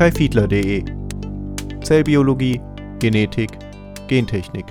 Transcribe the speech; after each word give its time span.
kaifiedler.de 0.00 0.82
Zellbiologie, 1.84 2.58
Genetik, 3.00 3.50
Gentechnik. 4.08 4.64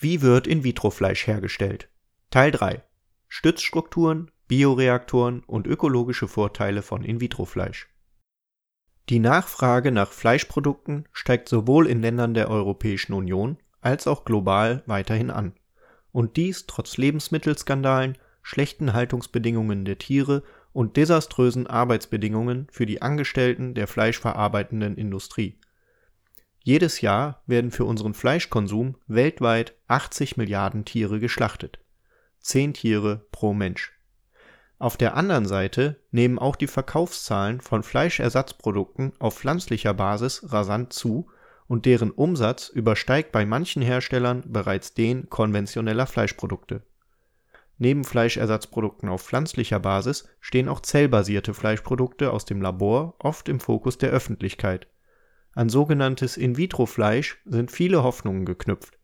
Wie 0.00 0.20
wird 0.20 0.48
In-vitro-Fleisch 0.48 1.28
hergestellt? 1.28 1.88
Teil 2.30 2.50
3 2.50 2.82
Stützstrukturen, 3.28 4.32
Bioreaktoren 4.48 5.44
und 5.46 5.68
ökologische 5.68 6.26
Vorteile 6.26 6.82
von 6.82 7.04
In-vitro-Fleisch. 7.04 7.88
Die 9.10 9.20
Nachfrage 9.20 9.92
nach 9.92 10.10
Fleischprodukten 10.10 11.06
steigt 11.12 11.48
sowohl 11.48 11.86
in 11.86 12.02
Ländern 12.02 12.34
der 12.34 12.50
Europäischen 12.50 13.12
Union 13.12 13.58
als 13.80 14.08
auch 14.08 14.24
global 14.24 14.82
weiterhin 14.86 15.30
an. 15.30 15.52
Und 16.10 16.36
dies 16.36 16.66
trotz 16.66 16.96
Lebensmittelskandalen, 16.96 18.18
schlechten 18.42 18.92
Haltungsbedingungen 18.92 19.84
der 19.84 19.98
Tiere 19.98 20.42
und 20.78 20.96
desaströsen 20.96 21.66
Arbeitsbedingungen 21.66 22.68
für 22.70 22.86
die 22.86 23.02
Angestellten 23.02 23.74
der 23.74 23.88
fleischverarbeitenden 23.88 24.96
Industrie. 24.96 25.58
Jedes 26.62 27.00
Jahr 27.00 27.42
werden 27.48 27.72
für 27.72 27.84
unseren 27.84 28.14
Fleischkonsum 28.14 28.94
weltweit 29.08 29.74
80 29.88 30.36
Milliarden 30.36 30.84
Tiere 30.84 31.18
geschlachtet. 31.18 31.80
10 32.42 32.74
Tiere 32.74 33.26
pro 33.32 33.54
Mensch. 33.54 33.92
Auf 34.78 34.96
der 34.96 35.16
anderen 35.16 35.46
Seite 35.46 36.00
nehmen 36.12 36.38
auch 36.38 36.54
die 36.54 36.68
Verkaufszahlen 36.68 37.60
von 37.60 37.82
Fleischersatzprodukten 37.82 39.14
auf 39.18 39.36
pflanzlicher 39.36 39.94
Basis 39.94 40.52
rasant 40.52 40.92
zu 40.92 41.28
und 41.66 41.86
deren 41.86 42.12
Umsatz 42.12 42.68
übersteigt 42.68 43.32
bei 43.32 43.44
manchen 43.44 43.82
Herstellern 43.82 44.44
bereits 44.46 44.94
den 44.94 45.28
konventioneller 45.28 46.06
Fleischprodukte 46.06 46.84
Neben 47.78 48.02
Fleischersatzprodukten 48.04 49.08
auf 49.08 49.22
pflanzlicher 49.22 49.78
Basis 49.78 50.28
stehen 50.40 50.68
auch 50.68 50.80
zellbasierte 50.80 51.54
Fleischprodukte 51.54 52.32
aus 52.32 52.44
dem 52.44 52.60
Labor 52.60 53.14
oft 53.20 53.48
im 53.48 53.60
Fokus 53.60 53.98
der 53.98 54.10
Öffentlichkeit. 54.10 54.88
An 55.54 55.68
sogenanntes 55.68 56.36
In-vitro-Fleisch 56.36 57.40
sind 57.44 57.70
viele 57.70 58.02
Hoffnungen 58.02 58.44
geknüpft. 58.44 58.98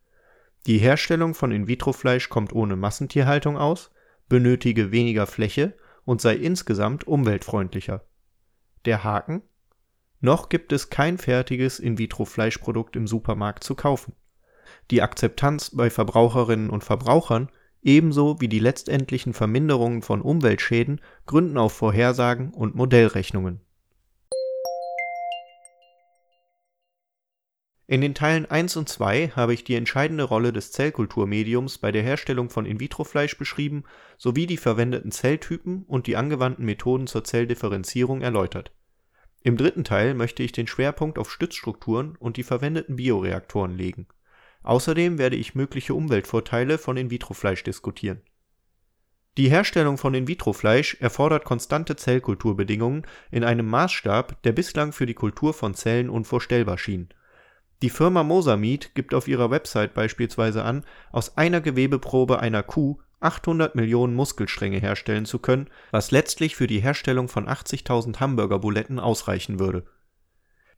Die 0.67 0.79
Herstellung 0.79 1.35
von 1.35 1.53
In-vitro-Fleisch 1.53 2.29
kommt 2.29 2.53
ohne 2.53 2.75
Massentierhaltung 2.75 3.57
aus, 3.57 3.91
benötige 4.29 4.91
weniger 4.91 5.27
Fläche 5.27 5.77
und 6.05 6.21
sei 6.21 6.35
insgesamt 6.35 7.07
umweltfreundlicher. 7.07 8.05
Der 8.85 9.05
Haken? 9.05 9.43
Noch 10.21 10.49
gibt 10.49 10.73
es 10.73 10.91
kein 10.91 11.19
fertiges 11.19 11.79
In-vitro-Fleischprodukt 11.79 12.97
im 12.97 13.07
Supermarkt 13.07 13.63
zu 13.63 13.75
kaufen. 13.75 14.15
Die 14.91 15.03
Akzeptanz 15.03 15.71
bei 15.75 15.91
Verbraucherinnen 15.91 16.71
und 16.71 16.83
Verbrauchern 16.83 17.51
ebenso 17.85 18.41
wie 18.41 18.49
die 18.49 18.59
letztendlichen 18.59 19.35
Verminderungen 19.35 20.03
von 20.03 20.23
Umweltschäden 20.23 21.01
gründen 21.27 21.59
auf 21.59 21.75
Vorhersagen 21.75 22.53
und 22.53 22.75
Modellrechnungen. 22.75 23.61
In 27.87 28.01
den 28.01 28.15
Teilen 28.15 28.47
1 28.47 28.79
und 28.79 28.89
2 28.89 29.33
habe 29.37 29.53
ich 29.53 29.63
die 29.63 29.75
entscheidende 29.75 30.25
Rolle 30.25 30.55
des 30.55 30.73
Zellkulturmediums 30.73 31.77
bei 31.77 31.93
der 31.93 32.03
Herstellung 32.03 32.49
von 32.49 32.65
In-vitro-Fleisch 32.65 33.37
beschrieben 33.37 33.85
sowie 34.17 34.47
die 34.47 34.57
verwendeten 34.57 35.13
Zelltypen 35.13 35.85
und 35.87 36.07
die 36.07 36.17
angewandten 36.17 36.65
Methoden 36.65 37.07
zur 37.07 37.25
Zelldifferenzierung 37.25 38.23
erläutert. 38.23 38.73
Im 39.43 39.59
dritten 39.59 39.85
Teil 39.85 40.15
möchte 40.15 40.43
ich 40.43 40.53
den 40.53 40.67
Schwerpunkt 40.67 41.19
auf 41.19 41.31
Stützstrukturen 41.31 42.17
und 42.19 42.39
die 42.39 42.43
verwendeten 42.43 42.97
Bioreaktoren 42.97 43.77
legen 43.77 44.07
Außerdem 44.65 45.19
werde 45.19 45.37
ich 45.37 45.55
mögliche 45.55 45.95
Umweltvorteile 45.95 46.79
von 46.79 46.97
In-vitro-Fleisch 46.97 47.63
diskutieren. 47.63 48.23
Die 49.37 49.51
Herstellung 49.51 49.99
von 49.99 50.15
In-vitro-Fleisch 50.15 50.97
erfordert 51.01 51.45
konstante 51.45 51.97
Zellkulturbedingungen 51.97 53.07
in 53.31 53.45
einem 53.45 53.67
Maßstab, 53.67 54.43
der 54.43 54.53
bislang 54.53 54.93
für 54.93 55.07
die 55.07 55.15
Kultur 55.15 55.53
von 55.53 55.75
Zellen 55.75 56.09
unvorstellbar 56.09 56.79
schien. 56.79 57.11
Die 57.83 57.91
Firma 57.91 58.23
Mosameat 58.23 58.95
gibt 58.95 59.13
auf 59.13 59.29
ihrer 59.29 59.51
Website 59.51 59.93
beispielsweise 59.93 60.65
an, 60.65 60.85
aus 61.13 61.37
einer 61.37 61.61
Gewebeprobe 61.61 62.39
einer 62.39 62.63
Kuh 62.63 63.01
800 63.21 63.75
Millionen 63.75 64.15
Muskelstränge 64.15 64.79
herstellen 64.79 65.27
zu 65.27 65.41
können, 65.41 65.69
was 65.91 66.11
letztlich 66.11 66.57
für 66.57 66.67
die 66.67 66.81
Herstellung 66.81 67.29
von 67.29 67.49
80.000 67.49 68.21
Hamburgerbuletten 68.21 68.99
ausreichen 68.99 69.59
würde 69.59 69.85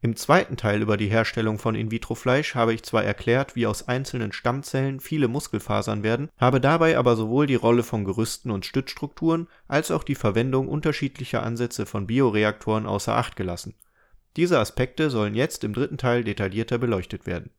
im 0.03 0.15
zweiten 0.15 0.57
Teil 0.57 0.83
über 0.83 0.97
die 0.97 1.09
Herstellung 1.09 1.59
von 1.59 1.75
In-vitro-Fleisch 1.75 2.55
habe 2.55 2.75
ich 2.75 2.83
zwar 2.83 3.05
erklärt, 3.05 3.57
wie 3.57 3.67
aus 3.67 3.89
einzelnen 3.89 4.33
Stammzellen 4.33 5.01
viele 5.01 5.27
Muskelfasern 5.27 6.03
werden, 6.03 6.29
habe 6.37 6.61
dabei 6.61 6.99
aber 6.99 7.17
sowohl 7.17 7.47
die 7.47 7.55
Rolle 7.55 7.83
von 7.83 8.05
Gerüsten 8.05 8.51
und 8.51 8.67
Stützstrukturen 8.67 9.49
als 9.69 9.91
auch 9.91 10.05
die 10.05 10.15
Verwendung 10.15 10.69
unterschiedlicher 10.69 11.43
Ansätze 11.43 11.87
von 11.87 12.07
Bioreaktoren 12.07 12.87
außer 12.87 13.17
Acht 13.17 13.37
gelassen. 13.37 13.75
Diese 14.37 14.59
Aspekte 14.59 15.09
sollen 15.09 15.35
jetzt 15.35 15.65
im 15.65 15.73
dritten 15.73 15.97
Teil 15.97 16.25
detaillierter 16.25 16.77
beleuchtet 16.77 17.27
werden. 17.27 17.51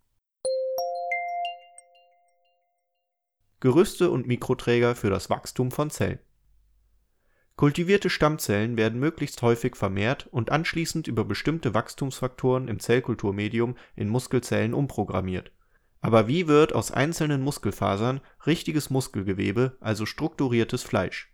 Gerüste 3.59 4.11
und 4.11 4.27
Mikroträger 4.27 4.95
für 4.95 5.09
das 5.09 5.31
Wachstum 5.31 5.71
von 5.71 5.89
Zellen 5.89 6.19
Kultivierte 7.57 8.11
Stammzellen 8.11 8.77
werden 8.77 8.99
möglichst 8.99 9.41
häufig 9.41 9.75
vermehrt 9.75 10.27
und 10.29 10.51
anschließend 10.51 11.07
über 11.07 11.25
bestimmte 11.25 11.73
Wachstumsfaktoren 11.73 12.67
im 12.67 12.79
Zellkulturmedium 12.79 13.75
in 13.95 14.09
Muskelzellen 14.09 14.75
umprogrammiert. 14.75 15.51
Aber 15.99 16.27
wie 16.27 16.47
wird 16.47 16.73
aus 16.73 16.91
einzelnen 16.91 17.41
Muskelfasern 17.41 18.21
richtiges 18.45 18.91
Muskelgewebe, 18.91 19.75
also 19.79 20.05
strukturiertes 20.05 20.83
Fleisch? 20.83 21.33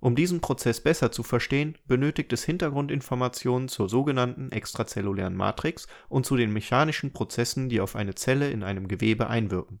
Um 0.00 0.14
diesen 0.14 0.42
Prozess 0.42 0.82
besser 0.82 1.10
zu 1.10 1.22
verstehen, 1.22 1.78
benötigt 1.86 2.34
es 2.34 2.44
Hintergrundinformationen 2.44 3.68
zur 3.68 3.88
sogenannten 3.88 4.52
extrazellulären 4.52 5.34
Matrix 5.34 5.88
und 6.10 6.26
zu 6.26 6.36
den 6.36 6.52
mechanischen 6.52 7.14
Prozessen, 7.14 7.70
die 7.70 7.80
auf 7.80 7.96
eine 7.96 8.14
Zelle 8.14 8.50
in 8.50 8.64
einem 8.64 8.86
Gewebe 8.86 9.28
einwirken 9.28 9.80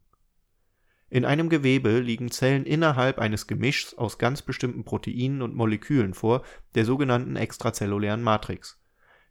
in 1.14 1.24
einem 1.24 1.48
Gewebe 1.48 2.00
liegen 2.00 2.32
Zellen 2.32 2.66
innerhalb 2.66 3.20
eines 3.20 3.46
Gemischs 3.46 3.94
aus 3.94 4.18
ganz 4.18 4.42
bestimmten 4.42 4.82
Proteinen 4.82 5.42
und 5.42 5.54
Molekülen 5.54 6.12
vor, 6.12 6.42
der 6.74 6.84
sogenannten 6.84 7.36
extrazellulären 7.36 8.20
Matrix. 8.20 8.82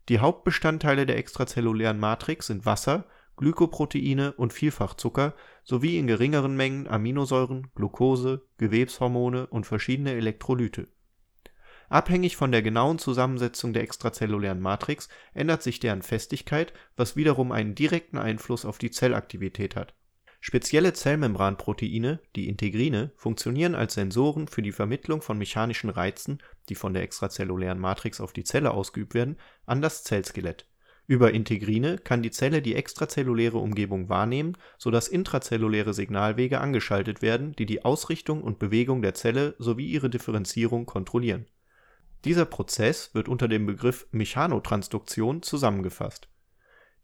Die 0.08 0.20
Hauptbestandteile 0.20 1.06
der 1.06 1.18
extrazellulären 1.18 2.00
Matrix 2.00 2.48
sind 2.48 2.66
Wasser, 2.66 3.06
Glykoproteine 3.36 4.32
und 4.32 4.54
Vielfachzucker 4.54 5.36
sowie 5.66 5.98
in 5.98 6.08
geringeren 6.08 6.56
Mengen 6.56 6.88
Aminosäuren, 6.88 7.68
Glucose, 7.76 8.46
Gewebshormone 8.60 9.48
und 9.48 9.66
verschiedene 9.66 10.14
Elektrolyte. 10.14 10.88
Abhängig 11.90 12.38
von 12.38 12.54
der 12.54 12.62
genauen 12.62 12.98
Zusammensetzung 12.98 13.74
der 13.74 13.84
extrazellulären 13.84 14.62
Matrix 14.62 15.10
ändert 15.34 15.62
sich 15.62 15.82
deren 15.82 16.02
Festigkeit, 16.02 16.72
was 16.96 17.18
wiederum 17.18 17.52
einen 17.52 17.76
direkten 17.76 18.18
Einfluss 18.18 18.64
auf 18.64 18.78
die 18.78 18.92
Zellaktivität 18.92 19.76
hat 19.76 19.94
Spezielle 20.46 20.92
Zellmembranproteine, 20.92 22.20
die 22.36 22.50
Integrine, 22.50 23.14
funktionieren 23.16 23.76
als 23.76 23.94
Sensoren 23.94 24.50
für 24.50 24.62
die 24.62 24.74
Vermittlung 24.74 25.22
von 25.22 25.38
mechanischen 25.38 25.90
Reizen, 25.90 26.44
die 26.68 26.76
von 26.76 26.94
der 26.94 27.02
extrazellulären 27.04 27.80
Matrix 27.80 28.20
auf 28.20 28.34
die 28.34 28.44
Zelle 28.44 28.72
ausgeübt 28.72 29.14
werden, 29.14 29.38
an 29.66 29.82
das 29.82 30.04
Zellskelett. 30.04 30.68
Über 31.08 31.32
Integrine 31.32 31.98
kann 31.98 32.22
die 32.22 32.32
Zelle 32.32 32.62
die 32.62 32.76
extrazelluläre 32.76 33.58
Umgebung 33.58 34.10
wahrnehmen, 34.10 34.58
so 34.78 34.92
dass 34.92 35.08
intrazelluläre 35.08 35.94
Signalwege 35.94 36.60
angeschaltet 36.60 37.22
werden, 37.22 37.56
die 37.56 37.66
die 37.66 37.86
Ausrichtung 37.86 38.44
und 38.44 38.60
Bewegung 38.60 39.02
der 39.02 39.14
Zelle 39.14 39.56
sowie 39.60 39.88
ihre 39.88 40.10
Differenzierung 40.10 40.86
kontrollieren. 40.86 41.46
Dieser 42.26 42.44
Prozess 42.44 43.16
wird 43.16 43.30
unter 43.30 43.48
dem 43.48 43.66
Begriff 43.66 44.08
Mechanotransduktion 44.12 45.42
zusammengefasst 45.42 46.28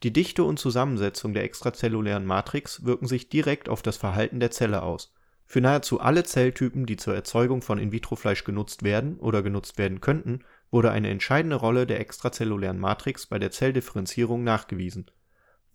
die 0.04 0.14
Dichte 0.14 0.44
und 0.44 0.60
Zusammensetzung 0.60 1.34
der 1.34 1.44
extrazellulären 1.44 2.26
Matrix 2.26 2.86
wirken 2.86 3.08
sich 3.08 3.30
direkt 3.30 3.68
auf 3.68 3.82
das 3.82 3.98
Verhalten 3.98 4.40
der 4.40 4.52
Zelle 4.52 4.84
aus. 4.84 5.14
Für 5.46 5.62
nahezu 5.62 6.00
alle 6.00 6.24
Zelltypen, 6.24 6.86
die 6.86 6.96
zur 6.96 7.16
Erzeugung 7.16 7.62
von 7.62 7.80
In-vitro-Fleisch 7.80 8.44
genutzt 8.44 8.84
werden 8.84 9.18
oder 9.18 9.42
genutzt 9.42 9.78
werden 9.78 10.00
könnten, 10.00 10.46
wurde 10.72 10.92
eine 10.92 11.10
entscheidende 11.10 11.56
Rolle 11.56 11.88
der 11.88 12.00
extrazellulären 12.00 12.80
Matrix 12.80 13.26
bei 13.26 13.40
der 13.40 13.52
Zelldifferenzierung 13.52 14.44
nachgewiesen 14.44 15.10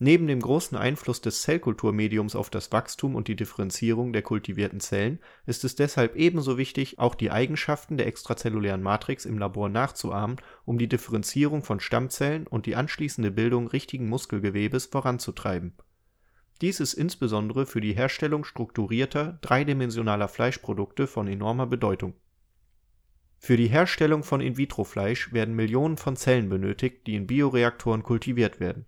Neben 0.01 0.27
dem 0.27 0.41
großen 0.41 0.77
Einfluss 0.77 1.21
des 1.21 1.43
Zellkulturmediums 1.43 2.35
auf 2.35 2.51
das 2.51 2.73
Wachstum 2.73 3.15
und 3.15 3.29
die 3.29 3.37
Differenzierung 3.37 4.13
der 4.13 4.23
kultivierten 4.23 4.81
Zellen 4.81 5.21
ist 5.47 5.63
es 5.63 5.77
deshalb 5.77 6.17
ebenso 6.17 6.59
wichtig, 6.59 6.99
auch 6.99 7.15
die 7.15 7.31
Eigenschaften 7.31 7.97
der 7.97 8.09
extrazellulären 8.09 8.83
Matrix 8.83 9.25
im 9.25 9.39
Labor 9.39 9.69
nachzuahmen, 9.69 10.37
um 10.65 10.79
die 10.79 10.89
Differenzierung 10.89 11.63
von 11.63 11.79
Stammzellen 11.79 12.49
und 12.49 12.67
die 12.67 12.75
anschließende 12.75 13.31
Bildung 13.31 13.69
richtigen 13.69 14.09
Muskelgewebes 14.09 14.87
voranzutreiben. 14.87 15.75
Dies 16.61 16.81
ist 16.81 16.95
insbesondere 16.95 17.65
für 17.65 17.81
die 17.81 17.95
Herstellung 17.95 18.43
strukturierter, 18.43 19.39
dreidimensionaler 19.43 20.27
Fleischprodukte 20.27 21.07
von 21.07 21.29
enormer 21.29 21.67
Bedeutung. 21.67 22.15
Für 23.39 23.57
die 23.57 23.69
Herstellung 23.69 24.25
von 24.25 24.41
In-vitro-Fleisch 24.41 25.33
werden 25.33 25.55
Millionen 25.55 25.99
von 25.99 26.17
Zellen 26.17 26.49
benötigt, 26.49 27.07
die 27.07 27.15
in 27.15 27.29
Bioreaktoren 27.29 28.03
kultiviert 28.03 28.59
werden 28.59 28.87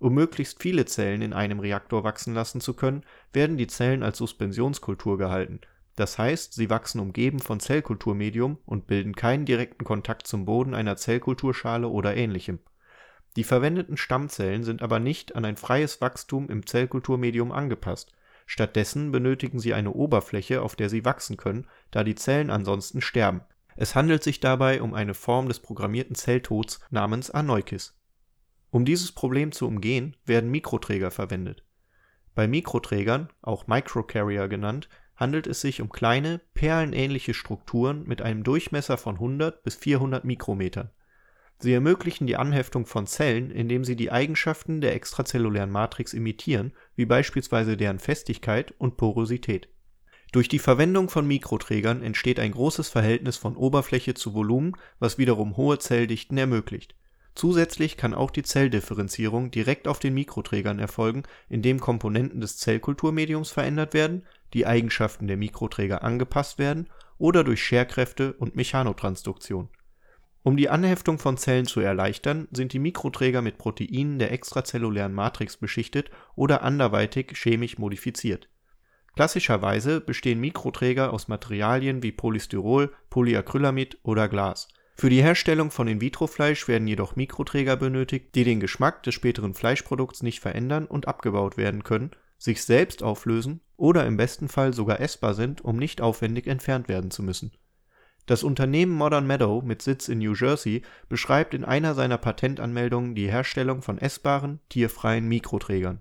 um 0.00 0.14
möglichst 0.14 0.60
viele 0.60 0.84
Zellen 0.84 1.22
in 1.22 1.32
einem 1.32 1.60
Reaktor 1.60 2.02
wachsen 2.02 2.34
lassen 2.34 2.60
zu 2.60 2.74
können, 2.74 3.04
werden 3.32 3.56
die 3.56 3.68
Zellen 3.68 4.02
als 4.02 4.18
Suspensionskultur 4.18 5.16
gehalten 5.16 5.60
das 6.00 6.18
heißt, 6.18 6.54
sie 6.54 6.70
wachsen 6.70 6.98
umgeben 6.98 7.40
von 7.40 7.60
Zellkulturmedium 7.60 8.56
und 8.64 8.86
bilden 8.86 9.14
keinen 9.14 9.44
direkten 9.44 9.84
Kontakt 9.84 10.26
zum 10.26 10.46
Boden 10.46 10.74
einer 10.74 10.96
Zellkulturschale 10.96 11.88
oder 11.88 12.16
ähnlichem. 12.16 12.58
Die 13.36 13.44
verwendeten 13.44 13.98
Stammzellen 13.98 14.64
sind 14.64 14.80
aber 14.80 14.98
nicht 14.98 15.36
an 15.36 15.44
ein 15.44 15.58
freies 15.58 16.00
Wachstum 16.00 16.48
im 16.48 16.66
Zellkulturmedium 16.66 17.52
angepasst, 17.52 18.12
stattdessen 18.46 19.12
benötigen 19.12 19.60
sie 19.60 19.74
eine 19.74 19.92
Oberfläche, 19.92 20.62
auf 20.62 20.74
der 20.74 20.88
sie 20.88 21.04
wachsen 21.04 21.36
können, 21.36 21.66
da 21.90 22.02
die 22.02 22.14
Zellen 22.14 22.48
ansonsten 22.48 23.02
sterben. 23.02 23.42
Es 23.76 23.94
handelt 23.94 24.22
sich 24.24 24.40
dabei 24.40 24.80
um 24.80 24.94
eine 24.94 25.12
Form 25.12 25.48
des 25.48 25.60
programmierten 25.60 26.16
Zelltods 26.16 26.80
namens 26.88 27.30
Aneukis. 27.30 27.94
Um 28.70 28.84
dieses 28.84 29.12
Problem 29.12 29.52
zu 29.52 29.66
umgehen, 29.66 30.16
werden 30.24 30.50
Mikroträger 30.50 31.10
verwendet. 31.10 31.64
Bei 32.34 32.46
Mikroträgern, 32.46 33.28
auch 33.42 33.66
Microcarrier 33.66 34.48
genannt, 34.48 34.88
handelt 35.16 35.46
es 35.46 35.60
sich 35.60 35.82
um 35.82 35.90
kleine, 35.90 36.40
perlenähnliche 36.54 37.34
Strukturen 37.34 38.04
mit 38.06 38.22
einem 38.22 38.42
Durchmesser 38.44 38.96
von 38.96 39.16
100 39.16 39.62
bis 39.62 39.74
400 39.74 40.24
Mikrometern. 40.24 40.90
Sie 41.58 41.74
ermöglichen 41.74 42.26
die 42.26 42.36
Anheftung 42.36 42.86
von 42.86 43.06
Zellen, 43.06 43.50
indem 43.50 43.84
sie 43.84 43.96
die 43.96 44.10
Eigenschaften 44.10 44.80
der 44.80 44.94
extrazellulären 44.94 45.70
Matrix 45.70 46.14
imitieren, 46.14 46.72
wie 46.96 47.04
beispielsweise 47.04 47.76
deren 47.76 47.98
Festigkeit 47.98 48.72
und 48.78 48.96
Porosität. 48.96 49.68
Durch 50.32 50.48
die 50.48 50.58
Verwendung 50.58 51.10
von 51.10 51.26
Mikroträgern 51.26 52.02
entsteht 52.02 52.38
ein 52.38 52.52
großes 52.52 52.88
Verhältnis 52.88 53.36
von 53.36 53.56
Oberfläche 53.56 54.14
zu 54.14 54.32
Volumen, 54.32 54.72
was 55.00 55.18
wiederum 55.18 55.58
hohe 55.58 55.78
Zelldichten 55.78 56.38
ermöglicht. 56.38 56.94
Zusätzlich 57.34 57.96
kann 57.96 58.12
auch 58.12 58.30
die 58.30 58.42
Zelldifferenzierung 58.42 59.50
direkt 59.50 59.88
auf 59.88 59.98
den 59.98 60.14
Mikroträgern 60.14 60.78
erfolgen, 60.78 61.22
indem 61.48 61.80
Komponenten 61.80 62.40
des 62.40 62.58
Zellkulturmediums 62.58 63.50
verändert 63.50 63.94
werden, 63.94 64.26
die 64.52 64.66
Eigenschaften 64.66 65.28
der 65.28 65.36
Mikroträger 65.36 66.02
angepasst 66.02 66.58
werden 66.58 66.88
oder 67.18 67.44
durch 67.44 67.62
Scherkräfte 67.62 68.32
und 68.34 68.56
Mechanotransduktion. 68.56 69.68
Um 70.42 70.56
die 70.56 70.70
Anheftung 70.70 71.18
von 71.18 71.36
Zellen 71.36 71.66
zu 71.66 71.80
erleichtern, 71.80 72.48
sind 72.50 72.72
die 72.72 72.78
Mikroträger 72.78 73.42
mit 73.42 73.58
Proteinen 73.58 74.18
der 74.18 74.32
extrazellulären 74.32 75.12
Matrix 75.12 75.58
beschichtet 75.58 76.10
oder 76.34 76.62
anderweitig 76.62 77.36
chemisch 77.36 77.76
modifiziert. 77.78 78.48
Klassischerweise 79.14 80.00
bestehen 80.00 80.40
Mikroträger 80.40 81.12
aus 81.12 81.28
Materialien 81.28 82.02
wie 82.02 82.12
Polystyrol, 82.12 82.92
Polyacrylamid 83.10 83.98
oder 84.02 84.28
Glas. 84.28 84.68
Für 84.94 85.08
die 85.08 85.22
Herstellung 85.22 85.70
von 85.70 85.88
In-vitro-Fleisch 85.88 86.68
werden 86.68 86.86
jedoch 86.86 87.16
Mikroträger 87.16 87.76
benötigt, 87.76 88.34
die 88.34 88.44
den 88.44 88.60
Geschmack 88.60 89.02
des 89.02 89.14
späteren 89.14 89.54
Fleischprodukts 89.54 90.22
nicht 90.22 90.40
verändern 90.40 90.86
und 90.86 91.08
abgebaut 91.08 91.56
werden 91.56 91.84
können, 91.84 92.10
sich 92.36 92.64
selbst 92.64 93.02
auflösen 93.02 93.60
oder 93.76 94.06
im 94.06 94.16
besten 94.16 94.48
Fall 94.48 94.74
sogar 94.74 95.00
essbar 95.00 95.34
sind, 95.34 95.62
um 95.62 95.76
nicht 95.76 96.00
aufwendig 96.00 96.46
entfernt 96.46 96.88
werden 96.88 97.10
zu 97.10 97.22
müssen. 97.22 97.52
Das 98.26 98.44
Unternehmen 98.44 98.92
Modern 98.92 99.26
Meadow 99.26 99.62
mit 99.62 99.82
Sitz 99.82 100.08
in 100.08 100.18
New 100.18 100.34
Jersey 100.34 100.82
beschreibt 101.08 101.54
in 101.54 101.64
einer 101.64 101.94
seiner 101.94 102.18
Patentanmeldungen 102.18 103.14
die 103.14 103.30
Herstellung 103.30 103.82
von 103.82 103.98
essbaren, 103.98 104.60
tierfreien 104.68 105.26
Mikroträgern. 105.26 106.00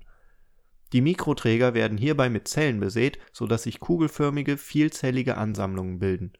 Die 0.93 1.01
Mikroträger 1.01 1.73
werden 1.73 1.97
hierbei 1.97 2.29
mit 2.29 2.47
Zellen 2.47 2.79
besät, 2.79 3.19
so 3.31 3.47
dass 3.47 3.63
sich 3.63 3.79
kugelförmige, 3.79 4.57
vielzellige 4.57 5.37
Ansammlungen 5.37 5.99
bilden. 5.99 6.33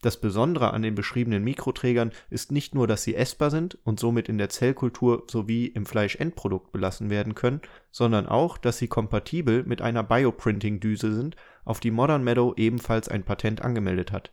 Das 0.00 0.20
Besondere 0.20 0.72
an 0.72 0.82
den 0.82 0.94
beschriebenen 0.94 1.42
Mikroträgern 1.42 2.12
ist 2.30 2.52
nicht 2.52 2.74
nur, 2.74 2.86
dass 2.86 3.02
sie 3.02 3.16
essbar 3.16 3.50
sind 3.50 3.78
und 3.82 3.98
somit 3.98 4.28
in 4.28 4.38
der 4.38 4.48
Zellkultur 4.48 5.24
sowie 5.28 5.66
im 5.66 5.86
Fleischendprodukt 5.86 6.70
belassen 6.70 7.10
werden 7.10 7.34
können, 7.34 7.60
sondern 7.90 8.26
auch, 8.26 8.58
dass 8.58 8.78
sie 8.78 8.86
kompatibel 8.86 9.64
mit 9.64 9.82
einer 9.82 10.04
Bioprinting-Düse 10.04 11.12
sind, 11.12 11.34
auf 11.64 11.80
die 11.80 11.90
Modern 11.90 12.22
Meadow 12.22 12.54
ebenfalls 12.56 13.08
ein 13.08 13.24
Patent 13.24 13.62
angemeldet 13.62 14.12
hat. 14.12 14.32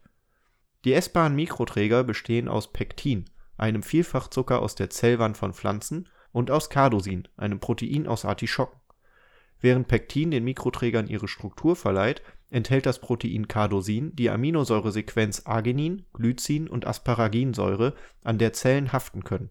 Die 0.85 0.93
essbaren 0.93 1.35
Mikroträger 1.35 2.03
bestehen 2.03 2.47
aus 2.47 2.71
Pektin, 2.71 3.25
einem 3.57 3.81
Vielfachzucker 3.81 4.61
aus 4.61 4.75
der 4.75 4.91
Zellwand 4.91 5.35
von 5.35 5.53
Pflanzen, 5.53 6.07
und 6.31 6.51
aus 6.51 6.69
Cardosin, 6.69 7.29
einem 7.37 7.61
Protein 7.61 8.07
aus 8.07 8.25
Artischocken. 8.25 8.77
Während 9.61 9.87
Pektin 9.87 10.31
den 10.31 10.43
Mikroträgern 10.43 11.07
ihre 11.07 11.27
Struktur 11.27 11.75
verleiht, 11.75 12.21
enthält 12.49 12.85
das 12.85 12.99
Protein 12.99 13.47
Cardosin 13.47 14.15
die 14.15 14.29
Aminosäuresequenz 14.29 15.43
Arginin, 15.45 16.05
Glycin 16.13 16.67
und 16.67 16.85
Asparaginsäure, 16.85 17.95
an 18.23 18.37
der 18.37 18.53
Zellen 18.53 18.93
haften 18.93 19.23
können. 19.23 19.49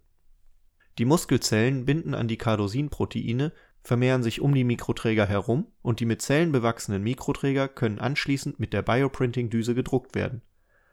Die 0.98 1.04
Muskelzellen 1.04 1.84
binden 1.84 2.14
an 2.14 2.28
die 2.28 2.38
Cardosin-Proteine, 2.38 3.52
vermehren 3.82 4.22
sich 4.22 4.40
um 4.40 4.54
die 4.54 4.64
Mikroträger 4.64 5.26
herum 5.26 5.66
und 5.82 6.00
die 6.00 6.06
mit 6.06 6.22
Zellen 6.22 6.52
bewachsenen 6.52 7.02
Mikroträger 7.02 7.68
können 7.68 7.98
anschließend 7.98 8.60
mit 8.60 8.72
der 8.72 8.82
Bioprinting-Düse 8.82 9.74
gedruckt 9.74 10.14
werden. 10.14 10.40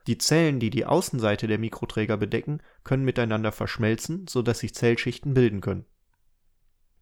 Die 0.08 0.18
Zellen, 0.18 0.60
die 0.60 0.72
die 0.72 0.86
Außenseite 0.86 1.46
der 1.46 1.60
Mikroträger 1.60 2.18
bedecken, 2.18 2.62
können 2.84 3.06
miteinander 3.06 3.52
verschmelzen, 3.52 4.26
so 4.28 4.42
dass 4.42 4.60
sich 4.60 4.74
Zellschichten 4.74 5.36
bilden 5.36 5.62
können 5.62 5.86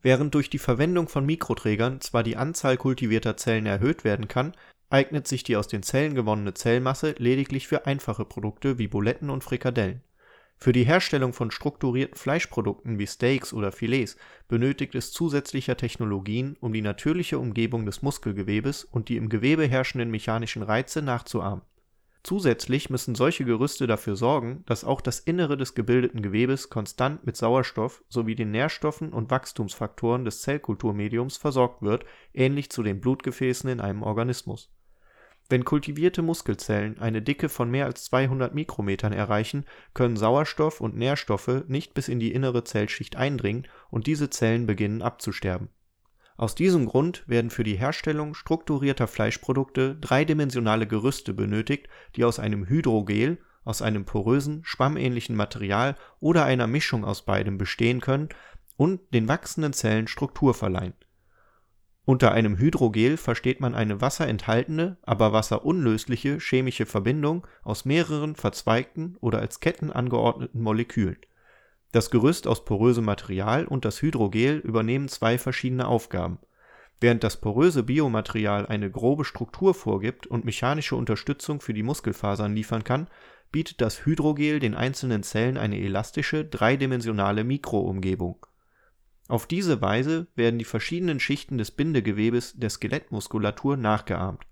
Während 0.02 0.34
durch 0.34 0.50
die 0.50 0.60
Verwendung 0.60 1.10
von 1.10 1.26
Mikroträgern 1.26 2.00
zwar 2.00 2.24
die 2.24 2.38
Anzahl 2.38 2.78
kultivierter 2.78 3.36
Zellen 3.36 3.66
erhöht 3.66 4.04
werden 4.04 4.28
kann, 4.28 4.54
eignet 4.90 5.28
sich 5.28 5.44
die 5.44 5.58
aus 5.58 5.68
den 5.68 5.84
Zellen 5.84 6.16
gewonnene 6.16 6.54
Zellmasse 6.54 7.16
lediglich 7.18 7.68
für 7.68 7.86
einfache 7.86 8.26
Produkte 8.26 8.78
wie 8.78 8.88
Buletten 8.88 9.30
und 9.30 9.44
Frikadellen. 9.44 10.02
Für 10.58 10.74
die 10.74 10.84
Herstellung 10.84 11.32
von 11.32 11.52
strukturierten 11.52 12.18
Fleischprodukten 12.18 13.00
wie 13.00 13.08
Steaks 13.08 13.54
oder 13.54 13.72
Filets 13.72 14.18
benötigt 14.50 14.94
es 14.96 15.12
zusätzlicher 15.12 15.78
Technologien, 15.78 16.58
um 16.60 16.74
die 16.74 16.82
natürliche 16.82 17.40
Umgebung 17.40 17.86
des 17.86 18.02
Muskelgewebes 18.02 18.84
und 18.84 19.08
die 19.08 19.16
im 19.16 19.30
Gewebe 19.30 19.68
herrschenden 19.68 20.12
mechanischen 20.12 20.64
Reize 20.64 21.02
nachzuahmen 21.02 21.62
Zusätzlich 22.22 22.90
müssen 22.90 23.16
solche 23.16 23.46
Gerüste 23.46 23.88
dafür 23.88 24.18
sorgen, 24.18 24.64
dass 24.66 24.84
auch 24.84 25.00
das 25.00 25.20
Innere 25.20 25.56
des 25.56 25.74
gebildeten 25.74 26.22
Gewebes 26.22 26.70
konstant 26.70 27.26
mit 27.26 27.38
Sauerstoff 27.38 28.04
sowie 28.10 28.36
den 28.36 28.52
Nährstoffen 28.52 29.14
und 29.14 29.32
Wachstumsfaktoren 29.32 30.26
des 30.26 30.42
Zellkulturmediums 30.42 31.38
versorgt 31.38 31.82
wird, 31.82 32.06
ähnlich 32.34 32.70
zu 32.72 32.84
den 32.84 33.00
Blutgefäßen 33.00 33.70
in 33.70 33.80
einem 33.80 34.04
Organismus. 34.04 34.70
Wenn 35.48 35.66
kultivierte 35.66 36.22
Muskelzellen 36.22 37.00
eine 37.00 37.22
Dicke 37.22 37.48
von 37.48 37.72
mehr 37.72 37.86
als 37.86 38.04
200 38.06 38.54
Mikrometern 38.54 39.14
erreichen, 39.14 39.66
können 39.94 40.18
Sauerstoff 40.18 40.82
und 40.82 40.96
Nährstoffe 40.96 41.64
nicht 41.68 41.94
bis 41.94 42.10
in 42.10 42.20
die 42.20 42.34
innere 42.34 42.66
Zellschicht 42.66 43.16
eindringen 43.16 43.66
und 43.90 44.08
diese 44.08 44.30
Zellen 44.30 44.68
beginnen 44.68 45.02
abzusterben 45.02 45.70
aus 46.40 46.56
diesem 46.56 46.86
Grund 46.86 47.28
werden 47.28 47.50
für 47.50 47.66
die 47.66 47.76
Herstellung 47.76 48.34
strukturierter 48.34 49.08
Fleischprodukte 49.08 49.98
dreidimensionale 49.98 50.88
Gerüste 50.88 51.34
benötigt, 51.34 51.90
die 52.16 52.24
aus 52.24 52.40
einem 52.40 52.66
Hydrogel, 52.66 53.40
aus 53.66 53.82
einem 53.82 54.06
porösen, 54.06 54.62
schwammähnlichen 54.64 55.36
Material 55.36 55.98
oder 56.22 56.46
einer 56.46 56.66
Mischung 56.66 57.04
aus 57.04 57.26
beidem 57.26 57.58
bestehen 57.58 58.00
können 58.00 58.30
und 58.78 59.02
den 59.14 59.28
wachsenden 59.28 59.74
Zellen 59.74 60.08
Struktur 60.08 60.54
verleihen. 60.54 60.94
Unter 62.06 62.32
einem 62.32 62.58
Hydrogel 62.58 63.18
versteht 63.18 63.60
man 63.60 63.76
eine 63.76 64.00
wasserenthaltende, 64.00 64.98
aber 65.02 65.34
wasserunlösliche 65.34 66.38
chemische 66.40 66.86
Verbindung 66.86 67.46
aus 67.64 67.84
mehreren 67.84 68.38
verzweigten 68.38 69.18
oder 69.20 69.40
als 69.40 69.60
Ketten 69.60 69.92
angeordneten 69.92 70.62
Molekülen 70.62 71.18
das 71.92 72.12
Gerüst 72.12 72.46
aus 72.48 72.66
porösem 72.66 73.06
Material 73.06 73.66
und 73.66 73.86
das 73.86 74.02
Hydrogel 74.02 74.58
übernehmen 74.58 75.08
zwei 75.08 75.38
verschiedene 75.38 75.88
Aufgaben. 75.88 76.40
Während 77.02 77.24
das 77.24 77.38
poröse 77.38 77.84
Biomaterial 77.84 78.68
eine 78.68 78.92
grobe 78.92 79.26
Struktur 79.26 79.74
vorgibt 79.74 80.28
und 80.28 80.46
mechanische 80.46 80.96
Unterstützung 80.96 81.62
für 81.62 81.74
die 81.74 81.84
Muskelfasern 81.84 82.54
liefern 82.54 82.84
kann, 82.84 83.08
bietet 83.52 83.82
das 83.82 84.06
Hydrogel 84.06 84.60
den 84.60 84.76
einzelnen 84.76 85.24
Zellen 85.24 85.58
eine 85.58 85.80
elastische, 85.80 86.46
dreidimensionale 86.46 87.44
Mikroumgebung. 87.44 88.46
Auf 89.28 89.48
diese 89.48 89.82
Weise 89.82 90.28
werden 90.36 90.60
die 90.60 90.66
verschiedenen 90.66 91.20
Schichten 91.20 91.58
des 91.58 91.72
Bindegewebes 91.72 92.54
der 92.58 92.70
Skelettmuskulatur 92.70 93.78
nachgeahmt 93.78 94.49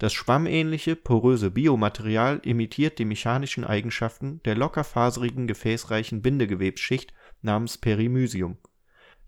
das 0.00 0.14
schwammähnliche, 0.14 0.96
poröse 0.96 1.50
Biomaterial 1.50 2.40
imitiert 2.42 2.98
die 2.98 3.04
mechanischen 3.04 3.64
Eigenschaften 3.64 4.40
der 4.46 4.56
lockerfaserigen 4.56 5.46
gefäßreichen 5.46 6.22
Bindegewebsschicht 6.22 7.12
namens 7.42 7.76
Perimysium. 7.76 8.56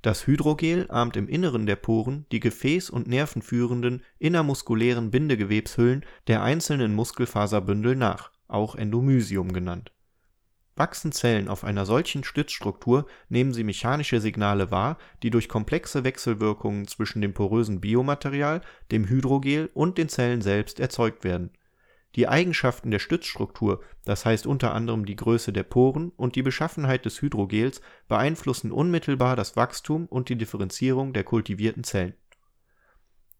Das 0.00 0.26
Hydrogel 0.26 0.86
ahmt 0.88 1.18
im 1.18 1.28
Inneren 1.28 1.66
der 1.66 1.76
Poren 1.76 2.24
die 2.32 2.40
gefäß 2.40 2.88
und 2.88 3.06
nervenführenden 3.06 4.02
innermuskulären 4.18 5.10
Bindegewebshüllen 5.10 6.06
der 6.26 6.42
einzelnen 6.42 6.94
Muskelfaserbündel 6.94 7.94
nach, 7.94 8.32
auch 8.48 8.74
Endomysium 8.74 9.52
genannt 9.52 9.92
Wachsen 10.74 11.12
Zellen 11.12 11.48
auf 11.48 11.64
einer 11.64 11.84
solchen 11.84 12.24
Stützstruktur, 12.24 13.06
nehmen 13.28 13.52
sie 13.52 13.64
mechanische 13.64 14.20
Signale 14.20 14.70
wahr, 14.70 14.96
die 15.22 15.30
durch 15.30 15.48
komplexe 15.48 16.04
Wechselwirkungen 16.04 16.86
zwischen 16.86 17.20
dem 17.20 17.34
porösen 17.34 17.80
Biomaterial, 17.80 18.62
dem 18.90 19.08
Hydrogel 19.08 19.70
und 19.74 19.98
den 19.98 20.08
Zellen 20.08 20.40
selbst 20.40 20.80
erzeugt 20.80 21.24
werden. 21.24 21.50
Die 22.14 22.28
Eigenschaften 22.28 22.90
der 22.90 22.98
Stützstruktur, 22.98 23.82
das 24.04 24.26
heißt 24.26 24.46
unter 24.46 24.74
anderem 24.74 25.06
die 25.06 25.16
Größe 25.16 25.52
der 25.52 25.62
Poren 25.62 26.12
und 26.16 26.36
die 26.36 26.42
Beschaffenheit 26.42 27.04
des 27.04 27.22
Hydrogels, 27.22 27.80
beeinflussen 28.08 28.70
unmittelbar 28.70 29.36
das 29.36 29.56
Wachstum 29.56 30.06
und 30.06 30.28
die 30.28 30.36
Differenzierung 30.36 31.12
der 31.12 31.24
kultivierten 31.24 31.84
Zellen 31.84 32.14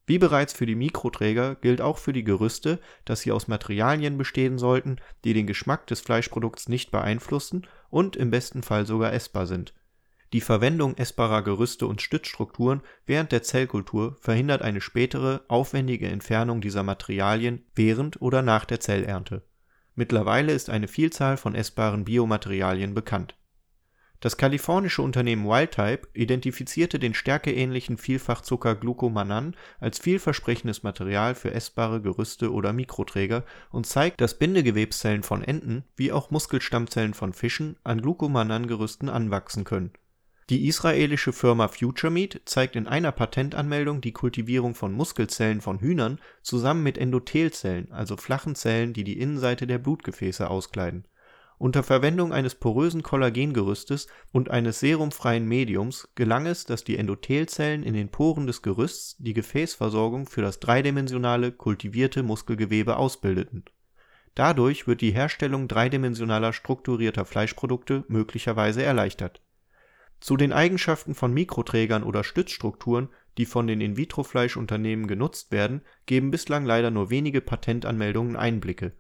Wie 0.05 0.19
bereits 0.19 0.53
für 0.53 0.67
die 0.67 0.75
Mikroträger 0.75 1.55
gilt 1.57 1.81
auch 1.81 1.99
für 1.99 2.13
die 2.13 2.25
Gerüste, 2.25 2.81
dass 3.05 3.21
sie 3.21 3.31
aus 3.31 3.47
Materialien 3.47 4.19
bestehen 4.19 4.59
sollten, 4.59 4.97
die 5.25 5.33
den 5.33 5.47
Geschmack 5.47 5.87
des 5.87 6.01
Fleischprodukts 6.01 6.69
nicht 6.69 6.91
beeinflussen 6.91 7.67
und 7.89 8.17
im 8.17 8.31
besten 8.31 8.63
Fall 8.63 8.85
sogar 8.85 9.13
essbar 9.13 9.47
sind. 9.47 9.75
Die 10.33 10.41
Verwendung 10.41 10.97
essbarer 10.97 11.43
Gerüste 11.43 11.87
und 11.87 12.01
Stützstrukturen 12.01 12.81
während 13.07 13.33
der 13.33 13.43
Zellkultur 13.43 14.17
verhindert 14.21 14.63
eine 14.63 14.81
spätere, 14.81 15.45
aufwendige 15.47 16.09
Entfernung 16.09 16.61
dieser 16.61 16.83
Materialien 16.83 17.67
während 17.75 18.21
oder 18.21 18.43
nach 18.43 18.65
der 18.65 18.81
Zellernte. 18.81 19.43
Mittlerweile 19.95 20.53
ist 20.53 20.71
eine 20.71 20.89
Vielzahl 20.89 21.37
von 21.37 21.55
essbaren 21.55 22.05
Biomaterialien 22.05 22.95
bekannt 22.95 23.37
das 24.23 24.37
kalifornische 24.37 25.03
Unternehmen 25.03 25.47
Wildtype 25.47 26.07
identifizierte 26.15 27.01
den 27.01 27.13
stärkeähnlichen 27.13 27.99
Vielfachzucker 27.99 28.77
Glucomannan 28.77 29.57
als 29.81 29.99
vielversprechendes 29.99 30.85
Material 30.85 31.35
für 31.35 31.53
essbare 31.53 32.01
Gerüste 32.01 32.53
oder 32.53 32.73
Mikroträger 32.73 33.45
und 33.73 33.85
zeigt, 33.85 34.21
dass 34.21 34.39
Bindegewebszellen 34.39 35.25
von 35.25 35.43
Enten 35.43 35.83
wie 35.97 36.13
auch 36.13 36.31
Muskelstammzellen 36.31 37.15
von 37.15 37.33
Fischen 37.33 37.77
an 37.83 38.01
Glucomannan-Gerüsten 38.01 39.09
anwachsen 39.09 39.65
können. 39.65 39.91
Die 40.51 40.69
israelische 40.69 41.33
Firma 41.33 41.67
FutureMeat 41.67 42.43
zeigt 42.45 42.77
in 42.77 42.87
einer 42.87 43.11
Patentanmeldung 43.11 44.01
die 44.01 44.13
Kultivierung 44.13 44.77
von 44.77 44.93
Muskelzellen 44.93 45.61
von 45.61 45.81
Hühnern 45.81 46.21
zusammen 46.43 46.85
mit 46.85 46.97
Endothelzellen, 46.97 47.91
also 47.91 48.17
flachen 48.17 48.55
Zellen, 48.55 48.93
die 48.93 49.03
die 49.03 49.19
Innenseite 49.19 49.67
der 49.67 49.79
Blutgefäße 49.79 50.49
auskleiden 50.49 51.07
unter 51.63 51.85
Verwendung 51.85 52.33
eines 52.33 52.57
porösen 52.57 53.05
Kollagengerüstes 53.05 54.09
und 54.33 54.51
eines 54.51 54.81
serumfreien 54.81 55.47
Mediums 55.47 56.09
gelang 56.17 56.47
es, 56.47 56.65
dass 56.65 56.83
die 56.83 56.97
Endothelzellen 56.97 57.85
in 57.85 57.95
den 57.95 58.09
Poren 58.09 58.49
des 58.49 58.63
Gerüsts 58.63 59.15
die 59.21 59.33
Gefäßversorgung 59.33 60.27
für 60.27 60.43
das 60.43 60.59
dreidimensionale, 60.59 61.53
kultivierte 61.53 62.25
Muskelgewebe 62.25 62.97
ausbildeten. 62.97 63.65
Dadurch 64.35 64.89
wird 64.89 65.03
die 65.03 65.13
Herstellung 65.13 65.69
dreidimensionaler 65.69 66.53
strukturierter 66.53 67.25
Fleischprodukte 67.25 68.05
möglicherweise 68.09 68.83
erleichtert. 68.83 69.41
Zu 70.19 70.37
den 70.37 70.53
Eigenschaften 70.53 71.15
von 71.15 71.33
Mikroträgern 71.33 72.03
oder 72.03 72.25
Stützstrukturen, 72.25 73.09
die 73.39 73.47
von 73.47 73.69
den 73.69 73.81
In-vitro-Fleischunternehmen 73.81 75.07
genutzt 75.07 75.53
werden, 75.53 75.83
geben 76.07 76.33
bislang 76.33 76.65
leider 76.65 76.91
nur 76.91 77.11
wenige 77.11 77.41
Patentanmeldungen 77.41 78.35
Einblicke 78.35 78.95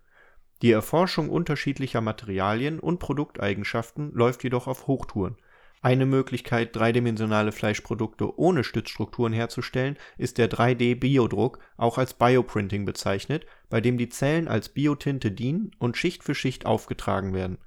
die 0.62 0.70
Erforschung 0.70 1.28
unterschiedlicher 1.28 2.00
Materialien 2.00 2.78
und 2.78 3.00
Produkteigenschaften 3.00 4.12
läuft 4.12 4.44
jedoch 4.44 4.68
auf 4.68 4.86
Hochtouren. 4.86 5.36
Eine 5.80 6.06
Möglichkeit, 6.06 6.76
dreidimensionale 6.76 7.50
Fleischprodukte 7.50 8.38
ohne 8.38 8.62
Stützstrukturen 8.62 9.32
herzustellen, 9.32 9.98
ist 10.16 10.38
der 10.38 10.48
3D-Biodruck, 10.48 11.58
auch 11.76 11.98
als 11.98 12.14
Bioprinting 12.14 12.84
bezeichnet, 12.84 13.44
bei 13.68 13.80
dem 13.80 13.98
die 13.98 14.08
Zellen 14.08 14.46
als 14.46 14.68
Biotinte 14.68 15.32
dienen 15.32 15.72
und 15.80 15.96
Schicht 15.96 16.22
für 16.22 16.36
Schicht 16.36 16.64
aufgetragen 16.64 17.34
werden. 17.34 17.58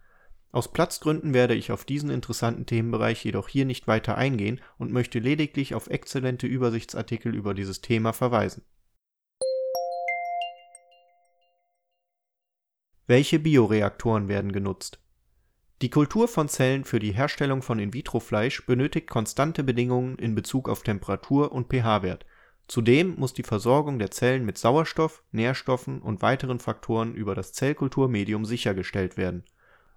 Aus 0.54 0.72
Platzgründen 0.72 1.34
werde 1.34 1.56
ich 1.56 1.74
auf 1.74 1.84
diesen 1.84 2.10
interessanten 2.10 2.66
Themenbereich 2.66 3.26
jedoch 3.26 3.50
hier 3.50 3.66
nicht 3.66 3.88
weiter 3.88 4.18
eingehen 4.18 4.62
und 4.78 4.94
möchte 4.94 5.20
lediglich 5.20 5.76
auf 5.76 5.88
exzellente 5.88 6.48
Übersichtsartikel 6.48 7.36
über 7.36 7.54
dieses 7.54 7.82
Thema 7.82 8.14
verweisen 8.14 8.64
Welche 13.08 13.38
Bioreaktoren 13.38 14.28
werden 14.30 14.52
genutzt? 14.52 15.00
Die 15.84 15.92
Kultur 15.92 16.28
von 16.28 16.50
Zellen 16.50 16.86
für 16.86 16.98
die 16.98 17.12
Herstellung 17.12 17.62
von 17.62 17.78
In-vitro-Fleisch 17.78 18.66
benötigt 18.66 19.08
konstante 19.08 19.64
Bedingungen 19.64 20.18
in 20.18 20.34
Bezug 20.34 20.68
auf 20.68 20.82
Temperatur 20.82 21.52
und 21.52 21.72
pH-Wert. 21.72 22.26
Zudem 22.68 23.14
muss 23.18 23.36
die 23.36 23.44
Versorgung 23.44 24.00
der 24.00 24.10
Zellen 24.10 24.44
mit 24.44 24.58
Sauerstoff, 24.58 25.22
Nährstoffen 25.32 26.02
und 26.02 26.24
weiteren 26.24 26.58
Faktoren 26.58 27.14
über 27.14 27.36
das 27.36 27.54
Zellkulturmedium 27.54 28.44
sichergestellt 28.44 29.18
werden. 29.18 29.44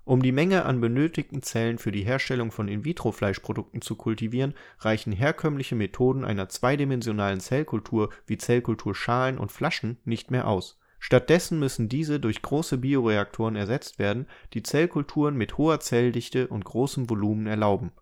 Um 0.05 0.21
die 0.21 0.33
Menge 0.33 0.67
an 0.67 0.83
benötigten 0.83 1.43
Zellen 1.43 1.79
für 1.79 1.93
die 1.93 2.05
Herstellung 2.05 2.51
von 2.51 2.69
In-vitro-Fleischprodukten 2.69 3.81
zu 3.81 3.97
kultivieren, 3.97 4.53
reichen 4.81 5.15
herkömmliche 5.15 5.77
Methoden 5.77 6.27
einer 6.27 6.51
zweidimensionalen 6.51 7.41
Zellkultur 7.41 8.11
wie 8.27 8.37
Zellkulturschalen 8.37 9.39
und 9.39 9.51
Flaschen 9.51 9.97
nicht 10.05 10.31
mehr 10.31 10.47
aus 10.47 10.79
Stattdessen 10.99 11.59
müssen 11.59 11.89
diese 11.89 12.21
durch 12.21 12.43
große 12.43 12.79
Bioreaktoren 12.79 13.57
ersetzt 13.57 13.99
werden, 13.99 14.27
die 14.53 14.63
Zellkulturen 14.63 15.37
mit 15.37 15.57
hoher 15.57 15.81
Zelldichte 15.81 16.49
und 16.49 16.65
großem 16.65 17.09
Volumen 17.09 17.47
erlauben. 17.47 17.93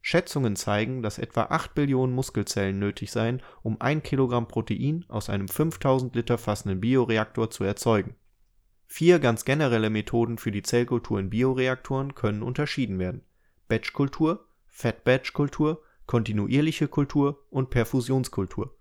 Schätzungen 0.00 0.54
zeigen, 0.54 1.02
dass 1.02 1.18
etwa 1.18 1.44
8 1.44 1.74
Billionen 1.74 2.14
Muskelzellen 2.14 2.78
nötig 2.78 3.10
seien, 3.10 3.42
um 3.62 3.80
ein 3.80 4.02
Kilogramm 4.02 4.46
Protein 4.46 5.04
aus 5.08 5.30
einem 5.30 5.48
5000 5.48 6.14
Liter 6.14 6.38
fassenden 6.38 6.80
Bioreaktor 6.80 7.50
zu 7.50 7.64
erzeugen. 7.64 8.14
Vier 8.86 9.18
ganz 9.18 9.44
generelle 9.44 9.90
Methoden 9.90 10.36
für 10.38 10.52
die 10.52 10.62
Zellkultur 10.62 11.18
in 11.18 11.30
Bioreaktoren 11.30 12.14
können 12.14 12.42
unterschieden 12.42 12.98
werden: 12.98 13.22
Batchkultur, 13.66 14.46
Fat-Batch-Kultur, 14.66 15.82
kontinuierliche 16.06 16.86
Kultur 16.86 17.46
und 17.50 17.70
Perfusionskultur 17.70 18.76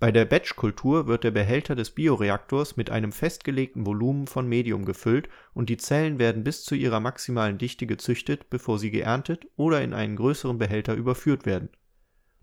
bei 0.00 0.12
der 0.12 0.26
Batchkultur 0.26 1.08
wird 1.08 1.24
der 1.24 1.32
Behälter 1.32 1.74
des 1.74 1.90
Bioreaktors 1.90 2.76
mit 2.76 2.88
einem 2.88 3.10
festgelegten 3.10 3.84
Volumen 3.84 4.28
von 4.28 4.48
Medium 4.48 4.84
gefüllt 4.84 5.28
und 5.54 5.68
die 5.68 5.76
Zellen 5.76 6.20
werden 6.20 6.44
bis 6.44 6.62
zu 6.64 6.76
ihrer 6.76 7.00
maximalen 7.00 7.58
Dichte 7.58 7.84
gezüchtet, 7.86 8.48
bevor 8.48 8.78
sie 8.78 8.92
geerntet 8.92 9.48
oder 9.56 9.82
in 9.82 9.94
einen 9.94 10.14
größeren 10.14 10.56
Behälter 10.56 10.94
überführt 10.94 11.46
werden. 11.46 11.70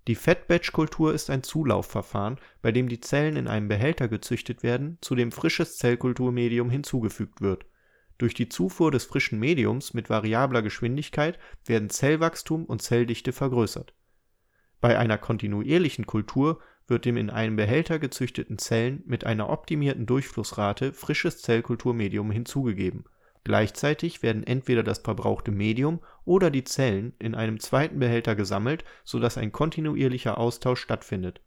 Die 0.07 0.15
Fat-Batch-Kultur 0.15 1.13
ist 1.13 1.29
ein 1.29 1.43
Zulaufverfahren, 1.43 2.39
bei 2.61 2.73
dem 2.73 2.89
die 2.89 2.99
Zellen 2.99 3.37
in 3.37 3.47
einem 3.47 3.69
Behälter 3.69 4.09
gezüchtet 4.09 4.61
werden, 4.61 4.97
zu 5.01 5.15
dem 5.15 5.31
frisches 5.31 5.77
Zellkulturmedium 5.77 6.69
hinzugefügt 6.69 7.39
wird. 7.41 7.65
Durch 8.17 8.33
die 8.33 8.49
Zufuhr 8.49 8.91
des 8.91 9.05
frischen 9.05 9.39
Mediums 9.39 9.93
mit 9.93 10.09
variabler 10.09 10.61
Geschwindigkeit 10.61 11.39
werden 11.65 11.89
Zellwachstum 11.89 12.65
und 12.65 12.81
Zelldichte 12.81 13.31
vergrößert. 13.31 13.93
Bei 14.79 14.99
einer 14.99 15.17
kontinuierlichen 15.17 16.05
Kultur 16.05 16.59
wird 16.87 17.05
dem 17.05 17.17
in 17.17 17.29
einem 17.29 17.55
Behälter 17.55 17.99
gezüchteten 17.99 18.57
Zellen 18.57 19.03
mit 19.05 19.25
einer 19.25 19.49
optimierten 19.49 20.05
Durchflussrate 20.05 20.93
frisches 20.93 21.41
Zellkulturmedium 21.41 22.31
hinzugegeben. 22.31 23.05
Gleichzeitig 23.43 24.23
werden 24.23 24.45
entweder 24.45 24.83
das 24.83 24.99
verbrauchte 24.99 25.51
Medium 25.51 25.99
oder 26.25 26.49
die 26.49 26.63
Zellen 26.63 27.13
in 27.19 27.35
einem 27.35 27.59
zweiten 27.59 27.99
Behälter 27.99 28.35
gesammelt, 28.35 28.83
so 29.03 29.19
dass 29.19 29.37
ein 29.37 29.51
kontinuierlicher 29.51 30.37
Austausch 30.37 30.81
stattfindet. 30.81 31.41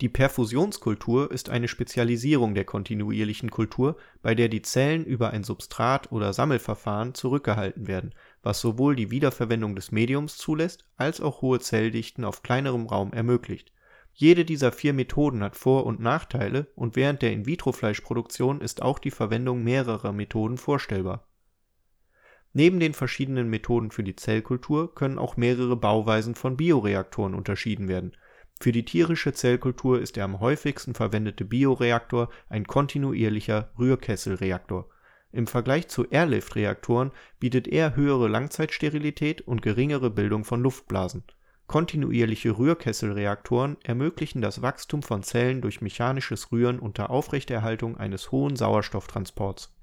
Die 0.00 0.08
Perfusionskultur 0.08 1.30
ist 1.32 1.50
eine 1.50 1.66
Spezialisierung 1.66 2.54
der 2.54 2.64
kontinuierlichen 2.64 3.50
Kultur, 3.50 3.96
bei 4.22 4.34
der 4.34 4.48
die 4.48 4.62
Zellen 4.62 5.04
über 5.04 5.30
ein 5.30 5.42
Substrat 5.42 6.12
oder 6.12 6.32
Sammelverfahren 6.32 7.14
zurückgehalten 7.14 7.88
werden, 7.88 8.14
was 8.42 8.60
sowohl 8.60 8.94
die 8.94 9.10
Wiederverwendung 9.10 9.74
des 9.74 9.90
Mediums 9.90 10.36
zulässt 10.36 10.84
als 10.96 11.20
auch 11.20 11.42
hohe 11.42 11.58
Zelldichten 11.58 12.24
auf 12.24 12.42
kleinerem 12.42 12.86
Raum 12.86 13.12
ermöglicht 13.12 13.72
jede 14.20 14.44
dieser 14.44 14.72
vier 14.72 14.94
Methoden 14.94 15.44
hat 15.44 15.54
Vor 15.54 15.86
und 15.86 16.00
Nachteile 16.00 16.66
und 16.74 16.96
während 16.96 17.22
der 17.22 17.30
In-vitro-Fleischproduktion 17.30 18.60
ist 18.60 18.82
auch 18.82 18.98
die 18.98 19.12
Verwendung 19.12 19.62
mehrerer 19.62 20.12
Methoden 20.12 20.58
vorstellbar. 20.58 21.28
Neben 22.52 22.80
den 22.80 22.94
verschiedenen 22.94 23.48
Methoden 23.48 23.92
für 23.92 24.02
die 24.02 24.16
Zellkultur 24.16 24.92
können 24.92 25.20
auch 25.20 25.36
mehrere 25.36 25.76
Bauweisen 25.76 26.34
von 26.34 26.56
Bioreaktoren 26.56 27.32
unterschieden 27.32 27.86
werden. 27.86 28.16
Für 28.60 28.72
die 28.72 28.84
tierische 28.84 29.34
Zellkultur 29.34 30.00
ist 30.00 30.16
der 30.16 30.24
am 30.24 30.40
häufigsten 30.40 30.94
verwendete 30.94 31.44
Bioreaktor 31.44 32.28
ein 32.48 32.66
kontinuierlicher 32.66 33.70
Rührkesselreaktor. 33.78 34.88
Im 35.30 35.46
Vergleich 35.46 35.86
zu 35.86 36.04
Airlift-Reaktoren 36.10 37.12
bietet 37.38 37.68
er 37.68 37.94
höhere 37.94 38.26
Langzeitsterilität 38.26 39.42
und 39.42 39.62
geringere 39.62 40.10
Bildung 40.10 40.44
von 40.44 40.60
Luftblasen 40.60 41.22
Kontinuierliche 41.68 42.56
Rührkesselreaktoren 42.56 43.76
ermöglichen 43.84 44.40
das 44.40 44.62
Wachstum 44.62 45.02
von 45.02 45.22
Zellen 45.22 45.60
durch 45.60 45.82
mechanisches 45.82 46.50
Rühren 46.50 46.78
unter 46.78 47.10
Aufrechterhaltung 47.10 47.98
eines 47.98 48.32
hohen 48.32 48.56
Sauerstofftransports. 48.56 49.74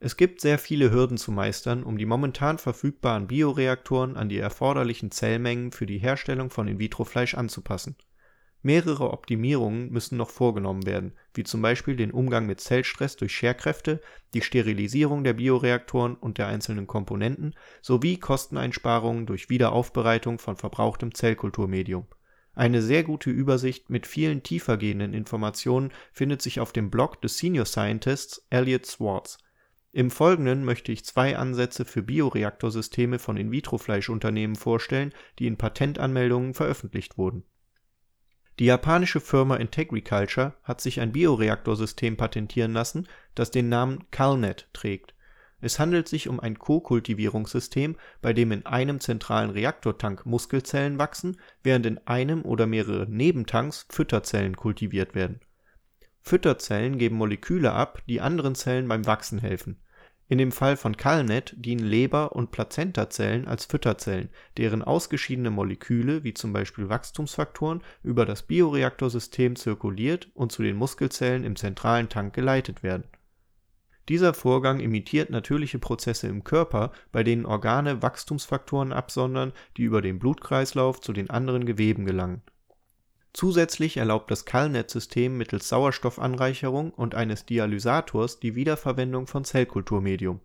Es 0.00 0.16
gibt 0.16 0.40
sehr 0.40 0.58
viele 0.58 0.90
Hürden 0.90 1.18
zu 1.18 1.30
meistern, 1.30 1.84
um 1.84 1.98
die 1.98 2.06
momentan 2.06 2.56
verfügbaren 2.56 3.26
Bioreaktoren 3.26 4.16
an 4.16 4.30
die 4.30 4.38
erforderlichen 4.38 5.10
Zellmengen 5.10 5.72
für 5.72 5.84
die 5.84 5.98
Herstellung 5.98 6.48
von 6.48 6.66
In-vitro-Fleisch 6.68 7.34
anzupassen 7.34 7.96
Mehrere 8.66 9.12
Optimierungen 9.12 9.92
müssen 9.92 10.18
noch 10.18 10.30
vorgenommen 10.30 10.86
werden, 10.86 11.12
wie 11.34 11.44
zum 11.44 11.62
Beispiel 11.62 11.94
den 11.94 12.10
Umgang 12.10 12.46
mit 12.46 12.60
Zellstress 12.60 13.14
durch 13.14 13.30
Scherkräfte, 13.32 14.00
die 14.34 14.42
Sterilisierung 14.42 15.22
der 15.22 15.34
Bioreaktoren 15.34 16.16
und 16.16 16.38
der 16.38 16.48
einzelnen 16.48 16.88
Komponenten 16.88 17.54
sowie 17.80 18.16
Kosteneinsparungen 18.16 19.24
durch 19.24 19.50
Wiederaufbereitung 19.50 20.40
von 20.40 20.56
verbrauchtem 20.56 21.14
Zellkulturmedium. 21.14 22.08
Eine 22.56 22.82
sehr 22.82 23.04
gute 23.04 23.30
Übersicht 23.30 23.88
mit 23.88 24.04
vielen 24.04 24.42
tiefergehenden 24.42 25.14
Informationen 25.14 25.92
findet 26.10 26.42
sich 26.42 26.58
auf 26.58 26.72
dem 26.72 26.90
Blog 26.90 27.22
des 27.22 27.38
Senior 27.38 27.66
Scientists 27.66 28.48
Elliot 28.50 28.84
Swartz. 28.84 29.38
Im 29.92 30.10
Folgenden 30.10 30.64
möchte 30.64 30.90
ich 30.90 31.04
zwei 31.04 31.36
Ansätze 31.36 31.84
für 31.84 32.02
Bioreaktorsysteme 32.02 33.20
von 33.20 33.36
In-vitro-Fleischunternehmen 33.36 34.56
vorstellen, 34.56 35.14
die 35.38 35.46
in 35.46 35.56
Patentanmeldungen 35.56 36.52
veröffentlicht 36.52 37.16
wurden 37.16 37.44
Die 38.58 38.66
japanische 38.66 39.20
Firma 39.20 39.56
Integriculture 39.56 40.54
hat 40.62 40.80
sich 40.80 41.00
ein 41.00 41.12
Bioreaktorsystem 41.12 42.16
patentieren 42.16 42.72
lassen, 42.72 43.06
das 43.34 43.50
den 43.50 43.68
Namen 43.68 44.10
CalNet 44.10 44.68
trägt. 44.72 45.14
Es 45.60 45.78
handelt 45.78 46.08
sich 46.08 46.28
um 46.28 46.40
ein 46.40 46.58
Kokultivierungssystem, 46.58 47.96
bei 48.22 48.32
dem 48.32 48.52
in 48.52 48.64
einem 48.64 49.00
zentralen 49.00 49.50
Reaktortank 49.50 50.24
Muskelzellen 50.24 50.98
wachsen, 50.98 51.38
während 51.62 51.86
in 51.86 51.98
einem 52.06 52.42
oder 52.44 52.66
mehreren 52.66 53.10
Nebentanks 53.10 53.86
Fütterzellen 53.90 54.56
kultiviert 54.56 55.14
werden. 55.14 55.40
Fütterzellen 56.22 56.98
geben 56.98 57.16
Moleküle 57.16 57.72
ab, 57.72 58.02
die 58.08 58.20
anderen 58.20 58.54
Zellen 58.54 58.88
beim 58.88 59.06
Wachsen 59.06 59.38
helfen 59.38 59.80
in 60.28 60.38
dem 60.38 60.50
Fall 60.50 60.76
von 60.76 60.96
CalNet 60.96 61.54
dienen 61.56 61.84
Leber 61.84 62.32
und 62.32 62.50
Plazentazellen 62.50 63.46
als 63.46 63.64
Fütterzellen, 63.64 64.30
deren 64.56 64.82
ausgeschiedene 64.82 65.50
Moleküle 65.50 66.24
wie 66.24 66.34
zum 66.34 66.52
Beispiel 66.52 66.88
Wachstumsfaktoren 66.88 67.82
über 68.02 68.26
das 68.26 68.42
Bioreaktorsystem 68.42 69.56
zirkuliert 69.56 70.28
und 70.34 70.50
zu 70.50 70.62
den 70.62 70.76
Muskelzellen 70.76 71.44
im 71.44 71.56
zentralen 71.56 72.08
Tank 72.08 72.34
geleitet 72.34 72.82
werden. 72.82 73.04
Dieser 74.08 74.34
Vorgang 74.34 74.80
imitiert 74.80 75.30
natürliche 75.30 75.78
Prozesse 75.78 76.28
im 76.28 76.44
Körper, 76.44 76.92
bei 77.10 77.24
denen 77.24 77.46
Organe 77.46 78.02
Wachstumsfaktoren 78.02 78.92
absondern, 78.92 79.52
die 79.76 79.82
über 79.82 80.00
den 80.00 80.18
Blutkreislauf 80.18 81.00
zu 81.00 81.12
den 81.12 81.30
anderen 81.30 81.66
Geweben 81.66 82.04
gelangen 82.04 82.42
Zusätzlich 83.36 83.98
erlaubt 83.98 84.30
das 84.30 84.46
CalNet-System 84.46 85.36
mittels 85.36 85.68
Sauerstoffanreicherung 85.68 86.90
und 86.92 87.14
eines 87.14 87.44
Dialysators 87.44 88.40
die 88.40 88.54
Wiederverwendung 88.54 89.26
von 89.26 89.44
Zellkulturmedium. 89.44 90.40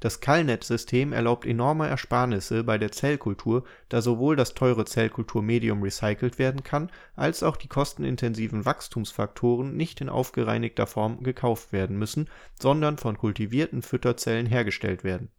Das 0.00 0.18
CalNet-System 0.18 1.12
erlaubt 1.12 1.46
enorme 1.46 1.86
Ersparnisse 1.86 2.64
bei 2.64 2.78
der 2.78 2.90
Zellkultur, 2.90 3.62
da 3.88 4.02
sowohl 4.02 4.34
das 4.34 4.54
teure 4.54 4.84
Zellkulturmedium 4.84 5.84
recycelt 5.84 6.40
werden 6.40 6.64
kann, 6.64 6.90
als 7.14 7.44
auch 7.44 7.56
die 7.56 7.68
kostenintensiven 7.68 8.64
Wachstumsfaktoren 8.64 9.76
nicht 9.76 10.00
in 10.00 10.08
aufgereinigter 10.08 10.88
Form 10.88 11.22
gekauft 11.22 11.72
werden 11.72 11.96
müssen, 11.96 12.28
sondern 12.60 12.98
von 12.98 13.16
kultivierten 13.16 13.82
Fütterzellen 13.82 14.46
hergestellt 14.46 15.04
werden 15.04 15.30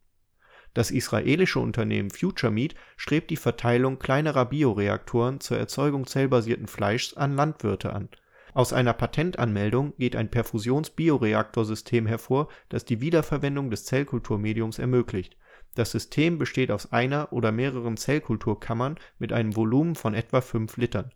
das 0.73 0.91
israelische 0.91 1.59
Unternehmen 1.59 2.09
FutureMeat 2.09 2.75
strebt 2.97 3.29
die 3.29 3.37
Verteilung 3.37 3.99
kleinerer 3.99 4.45
Bioreaktoren 4.45 5.39
zur 5.39 5.57
Erzeugung 5.57 6.07
zellbasierten 6.07 6.67
Fleischs 6.67 7.13
an 7.13 7.35
Landwirte 7.35 7.93
an. 7.93 8.09
Aus 8.53 8.73
einer 8.73 8.93
Patentanmeldung 8.93 9.93
geht 9.97 10.15
ein 10.15 10.29
Perfusions-Bioreaktorsystem 10.29 12.05
hervor, 12.05 12.49
das 12.69 12.85
die 12.85 13.01
Wiederverwendung 13.01 13.69
des 13.69 13.85
Zellkulturmediums 13.85 14.79
ermöglicht. 14.79 15.37
Das 15.75 15.91
System 15.91 16.37
besteht 16.37 16.69
aus 16.69 16.91
einer 16.91 17.33
oder 17.33 17.51
mehreren 17.51 17.97
Zellkulturkammern 17.97 18.99
mit 19.17 19.33
einem 19.33 19.55
Volumen 19.55 19.95
von 19.95 20.13
etwa 20.13 20.41
5 20.41 20.77
Litern 20.77 21.11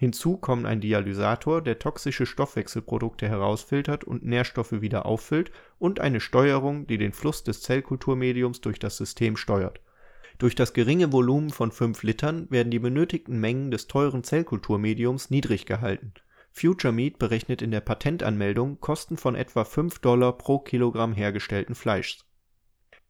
Hinzu 0.00 0.38
kommen 0.38 0.64
ein 0.64 0.80
Dialysator, 0.80 1.60
der 1.60 1.78
toxische 1.78 2.24
Stoffwechselprodukte 2.24 3.28
herausfiltert 3.28 4.02
und 4.02 4.24
Nährstoffe 4.24 4.80
wieder 4.80 5.04
auffüllt, 5.04 5.52
und 5.78 6.00
eine 6.00 6.20
Steuerung, 6.20 6.86
die 6.86 6.96
den 6.96 7.12
Fluss 7.12 7.44
des 7.44 7.60
Zellkulturmediums 7.60 8.62
durch 8.62 8.78
das 8.78 8.96
System 8.96 9.36
steuert. 9.36 9.82
Durch 10.38 10.54
das 10.54 10.72
geringe 10.72 11.12
Volumen 11.12 11.50
von 11.50 11.70
5 11.70 12.02
Litern 12.02 12.46
werden 12.50 12.70
die 12.70 12.78
benötigten 12.78 13.38
Mengen 13.40 13.70
des 13.70 13.88
teuren 13.88 14.24
Zellkulturmediums 14.24 15.28
niedrig 15.28 15.66
gehalten. 15.66 16.14
FutureMeat 16.50 17.18
berechnet 17.18 17.60
in 17.60 17.70
der 17.70 17.82
Patentanmeldung 17.82 18.80
Kosten 18.80 19.18
von 19.18 19.34
etwa 19.34 19.64
5 19.64 19.98
Dollar 19.98 20.32
pro 20.38 20.60
Kilogramm 20.60 21.12
hergestellten 21.12 21.74
Fleischs 21.74 22.24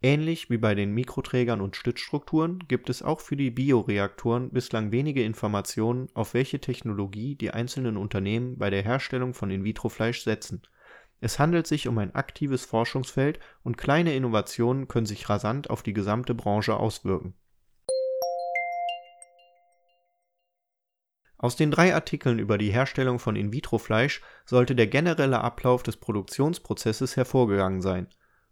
Ähnlich 0.02 0.48
wie 0.48 0.56
bei 0.56 0.74
den 0.74 0.92
Mikroträgern 0.92 1.60
und 1.60 1.76
Stützstrukturen 1.76 2.60
gibt 2.68 2.88
es 2.88 3.02
auch 3.02 3.20
für 3.20 3.36
die 3.36 3.50
Bioreaktoren 3.50 4.48
bislang 4.48 4.92
wenige 4.92 5.22
Informationen, 5.22 6.08
auf 6.14 6.32
welche 6.32 6.58
Technologie 6.58 7.34
die 7.34 7.50
einzelnen 7.50 7.98
Unternehmen 7.98 8.56
bei 8.56 8.70
der 8.70 8.82
Herstellung 8.82 9.34
von 9.34 9.50
In-vitro-Fleisch 9.50 10.22
setzen. 10.22 10.62
Es 11.20 11.38
handelt 11.38 11.66
sich 11.66 11.86
um 11.86 11.98
ein 11.98 12.14
aktives 12.14 12.64
Forschungsfeld 12.64 13.40
und 13.62 13.76
kleine 13.76 14.14
Innovationen 14.14 14.88
können 14.88 15.04
sich 15.04 15.28
rasant 15.28 15.68
auf 15.68 15.82
die 15.82 15.92
gesamte 15.92 16.34
Branche 16.34 16.76
auswirken. 16.76 17.34
Aus 21.36 21.56
den 21.56 21.70
drei 21.70 21.94
Artikeln 21.94 22.38
über 22.38 22.56
die 22.56 22.72
Herstellung 22.72 23.18
von 23.18 23.36
In-vitro-Fleisch 23.36 24.22
sollte 24.46 24.74
der 24.74 24.86
generelle 24.86 25.42
Ablauf 25.42 25.82
des 25.82 25.98
Produktionsprozesses 25.98 27.18
hervorgegangen 27.18 27.82
sein 27.82 28.08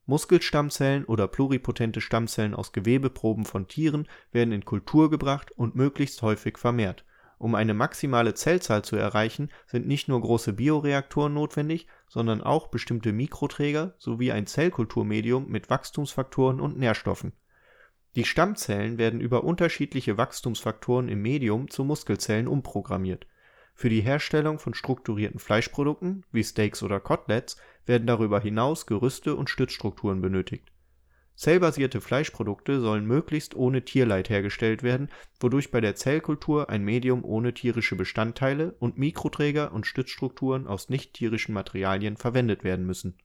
Muskelstammzellen 0.09 1.05
oder 1.05 1.29
pluripotente 1.29 2.01
Stammzellen 2.01 2.55
aus 2.55 2.73
Gewebeproben 2.73 3.45
von 3.45 3.69
Tieren 3.69 4.09
werden 4.33 4.53
in 4.53 4.65
Kultur 4.65 5.11
gebracht 5.11 5.53
und 5.53 5.75
möglichst 5.75 6.23
häufig 6.23 6.57
vermehrt. 6.57 7.05
Um 7.37 7.55
eine 7.55 7.75
maximale 7.75 8.33
Zellzahl 8.33 8.83
zu 8.83 8.97
erreichen, 8.97 9.51
sind 9.67 9.87
nicht 9.87 10.09
nur 10.09 10.19
große 10.23 10.55
Bioreaktoren 10.55 11.35
notwendig, 11.35 11.89
sondern 12.09 12.41
auch 12.41 12.69
bestimmte 12.69 13.13
Mikroträger 13.13 13.97
sowie 13.99 14.33
ein 14.33 14.47
Zellkulturmedium 14.47 15.47
mit 15.47 15.69
Wachstumsfaktoren 15.69 16.59
und 16.59 16.79
Nährstoffen. 16.79 17.35
Die 18.17 18.25
Stammzellen 18.25 18.97
werden 18.97 19.21
über 19.21 19.45
unterschiedliche 19.45 20.17
Wachstumsfaktoren 20.17 21.11
im 21.11 21.21
Medium 21.21 21.69
zu 21.69 21.85
Muskelzellen 21.85 22.49
umprogrammiert 22.49 23.27
für 23.79 23.89
die 23.89 24.01
Herstellung 24.01 24.59
von 24.59 24.75
strukturierten 24.75 25.39
Fleischprodukten 25.39 26.27
wie 26.33 26.43
Steaks 26.43 26.83
oder 26.83 26.99
Koteletts 26.99 27.59
werden 27.87 28.09
darüber 28.09 28.41
hinaus 28.41 28.87
Gerüste 28.87 29.37
und 29.37 29.51
Stützstrukturen 29.51 30.21
benötigt. 30.21 30.73
Zellbasierte 31.37 32.01
Fleischprodukte 32.01 32.81
sollen 32.81 33.07
möglichst 33.07 33.55
ohne 33.55 33.85
Tierleid 33.85 34.31
hergestellt 34.31 34.83
werden, 34.83 35.11
wodurch 35.39 35.71
bei 35.71 35.81
der 35.81 35.95
Zellkultur 35.95 36.69
ein 36.71 36.83
Medium 36.83 37.25
ohne 37.25 37.55
tierische 37.55 37.95
Bestandteile 37.95 38.75
und 38.81 38.99
Mikroträger 38.99 39.73
und 39.73 39.87
Stützstrukturen 39.87 40.67
aus 40.67 40.89
nichttierischen 40.89 41.55
Materialien 41.55 42.17
verwendet 42.17 42.65
werden 42.65 42.85
müssen. 42.85 43.17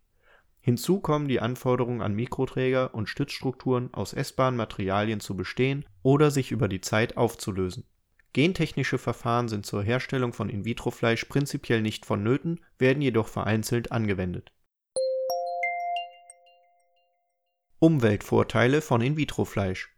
Hinzu 0.61 0.99
kommen 0.99 1.27
die 1.27 1.39
Anforderung 1.39 2.03
an 2.03 2.13
Mikroträger 2.13 2.93
und 2.93 3.09
Stützstrukturen 3.09 3.91
aus 3.91 4.13
essbaren 4.13 4.55
Materialien 4.55 5.19
zu 5.19 5.35
bestehen 5.35 5.83
oder 6.03 6.29
sich 6.29 6.51
über 6.51 6.67
die 6.67 6.81
Zeit 6.81 7.17
aufzulösen 7.17 7.85
Gentechnische 8.33 8.97
Verfahren 8.97 9.47
sind 9.47 9.63
zur 9.63 9.83
Herstellung 9.83 10.33
von 10.33 10.49
In-vitro-Fleisch 10.49 11.25
prinzipiell 11.25 11.83
nicht 11.83 12.03
vonnöten, 12.07 12.59
werden 12.79 13.03
jedoch 13.03 13.27
vereinzelt 13.27 13.91
angewendet. 13.91 14.51
Umweltvorteile 17.77 18.81
von 18.81 19.01
In-vitro-Fleisch 19.01 19.95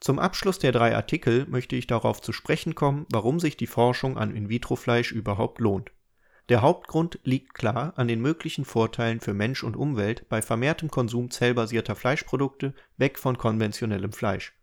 Zum 0.00 0.18
Abschluss 0.18 0.58
der 0.58 0.72
drei 0.72 0.96
Artikel 0.96 1.46
möchte 1.46 1.76
ich 1.76 1.86
darauf 1.86 2.20
zu 2.20 2.32
sprechen 2.32 2.74
kommen, 2.74 3.06
warum 3.12 3.38
sich 3.38 3.56
die 3.56 3.68
Forschung 3.68 4.18
an 4.18 4.34
In-vitro-Fleisch 4.34 5.12
überhaupt 5.12 5.60
lohnt. 5.60 5.92
Der 6.48 6.62
Hauptgrund 6.62 7.20
liegt 7.22 7.54
klar 7.54 7.92
an 7.96 8.08
den 8.08 8.20
möglichen 8.20 8.64
Vorteilen 8.64 9.20
für 9.20 9.34
Mensch 9.34 9.62
und 9.62 9.76
Umwelt 9.76 10.28
bei 10.28 10.42
vermehrtem 10.42 10.90
Konsum 10.90 11.30
zellbasierter 11.30 11.94
Fleischprodukte 11.94 12.74
weg 12.96 13.16
von 13.16 13.38
konventionellem 13.38 14.12
Fleisch 14.12 14.57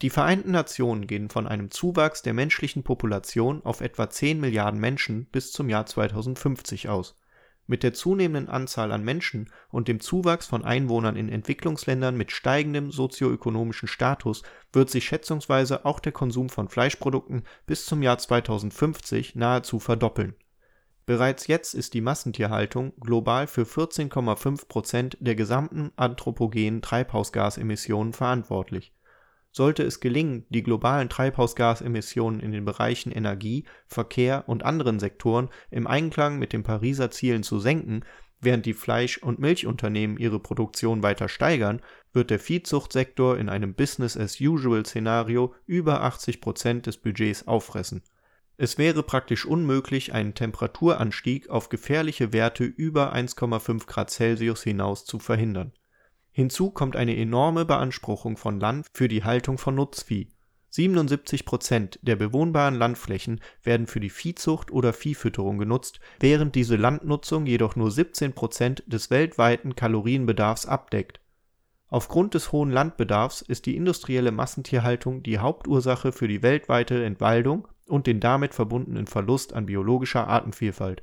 die 0.00 0.10
Vereinten 0.10 0.52
Nationen 0.52 1.08
gehen 1.08 1.28
von 1.28 1.48
einem 1.48 1.72
Zuwachs 1.72 2.22
der 2.22 2.32
menschlichen 2.32 2.84
Population 2.84 3.64
auf 3.64 3.80
etwa 3.80 4.08
10 4.08 4.38
Milliarden 4.38 4.78
Menschen 4.78 5.26
bis 5.26 5.50
zum 5.50 5.68
Jahr 5.68 5.86
2050 5.86 6.88
aus. 6.88 7.16
Mit 7.66 7.82
der 7.82 7.94
zunehmenden 7.94 8.48
Anzahl 8.48 8.92
an 8.92 9.02
Menschen 9.02 9.50
und 9.70 9.88
dem 9.88 9.98
Zuwachs 9.98 10.46
von 10.46 10.64
Einwohnern 10.64 11.16
in 11.16 11.28
Entwicklungsländern 11.28 12.16
mit 12.16 12.30
steigendem 12.30 12.92
sozioökonomischen 12.92 13.88
Status 13.88 14.44
wird 14.72 14.88
sich 14.88 15.04
schätzungsweise 15.04 15.84
auch 15.84 15.98
der 15.98 16.12
Konsum 16.12 16.48
von 16.48 16.68
Fleischprodukten 16.68 17.42
bis 17.66 17.84
zum 17.84 18.00
Jahr 18.00 18.18
2050 18.18 19.34
nahezu 19.34 19.80
verdoppeln. 19.80 20.36
Bereits 21.06 21.48
jetzt 21.48 21.74
ist 21.74 21.92
die 21.94 22.02
Massentierhaltung 22.02 22.92
global 23.00 23.48
für 23.48 23.64
14,5 23.64 24.68
Prozent 24.68 25.16
der 25.20 25.34
gesamten 25.34 25.90
anthropogenen 25.96 26.82
Treibhausgasemissionen 26.82 28.12
verantwortlich 28.12 28.92
sollte 29.50 29.82
es 29.82 30.00
gelingen, 30.00 30.46
die 30.50 30.62
globalen 30.62 31.08
Treibhausgasemissionen 31.08 32.40
in 32.40 32.52
den 32.52 32.64
Bereichen 32.64 33.10
Energie, 33.10 33.64
Verkehr 33.86 34.44
und 34.46 34.64
anderen 34.64 34.98
Sektoren 34.98 35.48
im 35.70 35.86
Einklang 35.86 36.38
mit 36.38 36.52
den 36.52 36.62
Pariser 36.62 37.10
Zielen 37.10 37.42
zu 37.42 37.58
senken, 37.58 38.04
während 38.40 38.66
die 38.66 38.74
Fleisch 38.74 39.18
und 39.18 39.38
Milchunternehmen 39.38 40.16
ihre 40.16 40.38
Produktion 40.38 41.02
weiter 41.02 41.28
steigern, 41.28 41.80
wird 42.12 42.30
der 42.30 42.38
Viehzuchtsektor 42.38 43.36
in 43.36 43.48
einem 43.48 43.74
Business-as-usual-Szenario 43.74 45.54
über 45.66 46.02
80 46.02 46.40
Prozent 46.40 46.86
des 46.86 46.98
Budgets 46.98 47.46
auffressen. 47.46 48.02
Es 48.56 48.76
wäre 48.76 49.02
praktisch 49.02 49.46
unmöglich, 49.46 50.12
einen 50.12 50.34
Temperaturanstieg 50.34 51.48
auf 51.48 51.68
gefährliche 51.68 52.32
Werte 52.32 52.64
über 52.64 53.14
1,5 53.14 53.86
Grad 53.86 54.10
Celsius 54.10 54.62
hinaus 54.62 55.04
zu 55.04 55.18
verhindern 55.18 55.72
Hinzu 56.38 56.70
kommt 56.70 56.94
eine 56.94 57.16
enorme 57.16 57.64
Beanspruchung 57.64 58.36
von 58.36 58.60
Land 58.60 58.86
für 58.94 59.08
die 59.08 59.24
Haltung 59.24 59.58
von 59.58 59.74
Nutzvieh. 59.74 60.28
77 60.70 61.44
Prozent 61.44 61.98
der 62.02 62.14
bewohnbaren 62.14 62.76
Landflächen 62.76 63.40
werden 63.64 63.88
für 63.88 63.98
die 63.98 64.08
Viehzucht 64.08 64.70
oder 64.70 64.92
Viehfütterung 64.92 65.58
genutzt, 65.58 65.98
während 66.20 66.54
diese 66.54 66.76
Landnutzung 66.76 67.46
jedoch 67.46 67.74
nur 67.74 67.90
17 67.90 68.34
Prozent 68.34 68.84
des 68.86 69.10
weltweiten 69.10 69.74
Kalorienbedarfs 69.74 70.66
abdeckt. 70.66 71.20
Aufgrund 71.88 72.34
des 72.34 72.52
hohen 72.52 72.70
Landbedarfs 72.70 73.42
ist 73.42 73.66
die 73.66 73.74
industrielle 73.74 74.30
Massentierhaltung 74.30 75.24
die 75.24 75.40
Hauptursache 75.40 76.12
für 76.12 76.28
die 76.28 76.44
weltweite 76.44 77.04
Entwaldung 77.04 77.66
und 77.88 78.06
den 78.06 78.20
damit 78.20 78.54
verbundenen 78.54 79.08
Verlust 79.08 79.54
an 79.54 79.66
biologischer 79.66 80.28
Artenvielfalt. 80.28 81.02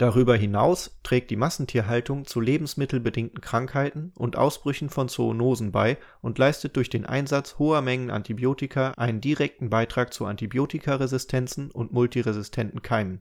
Darüber 0.00 0.34
hinaus 0.34 0.98
trägt 1.02 1.30
die 1.30 1.36
Massentierhaltung 1.36 2.24
zu 2.24 2.40
lebensmittelbedingten 2.40 3.42
Krankheiten 3.42 4.14
und 4.16 4.34
Ausbrüchen 4.34 4.88
von 4.88 5.10
Zoonosen 5.10 5.72
bei 5.72 5.98
und 6.22 6.38
leistet 6.38 6.74
durch 6.76 6.88
den 6.88 7.04
Einsatz 7.04 7.58
hoher 7.58 7.82
Mengen 7.82 8.10
Antibiotika 8.10 8.92
einen 8.92 9.20
direkten 9.20 9.68
Beitrag 9.68 10.14
zu 10.14 10.24
Antibiotikaresistenzen 10.24 11.70
und 11.70 11.92
multiresistenten 11.92 12.80
Keimen. 12.80 13.20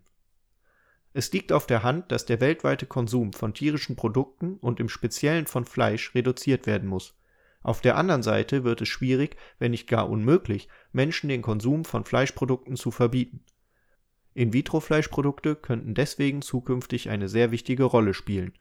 Es 1.12 1.34
liegt 1.34 1.52
auf 1.52 1.68
der 1.68 1.84
Hand, 1.84 2.14
dass 2.14 2.26
der 2.26 2.40
weltweite 2.40 2.86
Konsum 2.86 3.34
von 3.34 3.54
tierischen 3.54 3.98
Produkten 3.98 4.54
und 4.54 4.80
im 4.80 4.88
Speziellen 4.88 5.48
von 5.48 5.66
Fleisch 5.66 6.16
reduziert 6.16 6.66
werden 6.66 6.88
muss. 6.88 7.20
Auf 7.62 7.82
der 7.82 7.98
anderen 7.98 8.24
Seite 8.24 8.64
wird 8.64 8.80
es 8.80 8.88
schwierig, 8.88 9.36
wenn 9.58 9.72
nicht 9.72 9.90
gar 9.90 10.10
unmöglich, 10.10 10.70
Menschen 10.94 11.28
den 11.28 11.42
Konsum 11.42 11.84
von 11.84 12.06
Fleischprodukten 12.06 12.78
zu 12.78 12.90
verbieten 12.90 13.44
In-vitro-Fleischprodukte 14.40 15.58
könnten 15.58 15.94
deswegen 15.94 16.42
zukünftig 16.42 17.10
eine 17.10 17.28
sehr 17.28 17.52
wichtige 17.52 17.84
Rolle 17.84 18.14
spielen. 18.14 18.54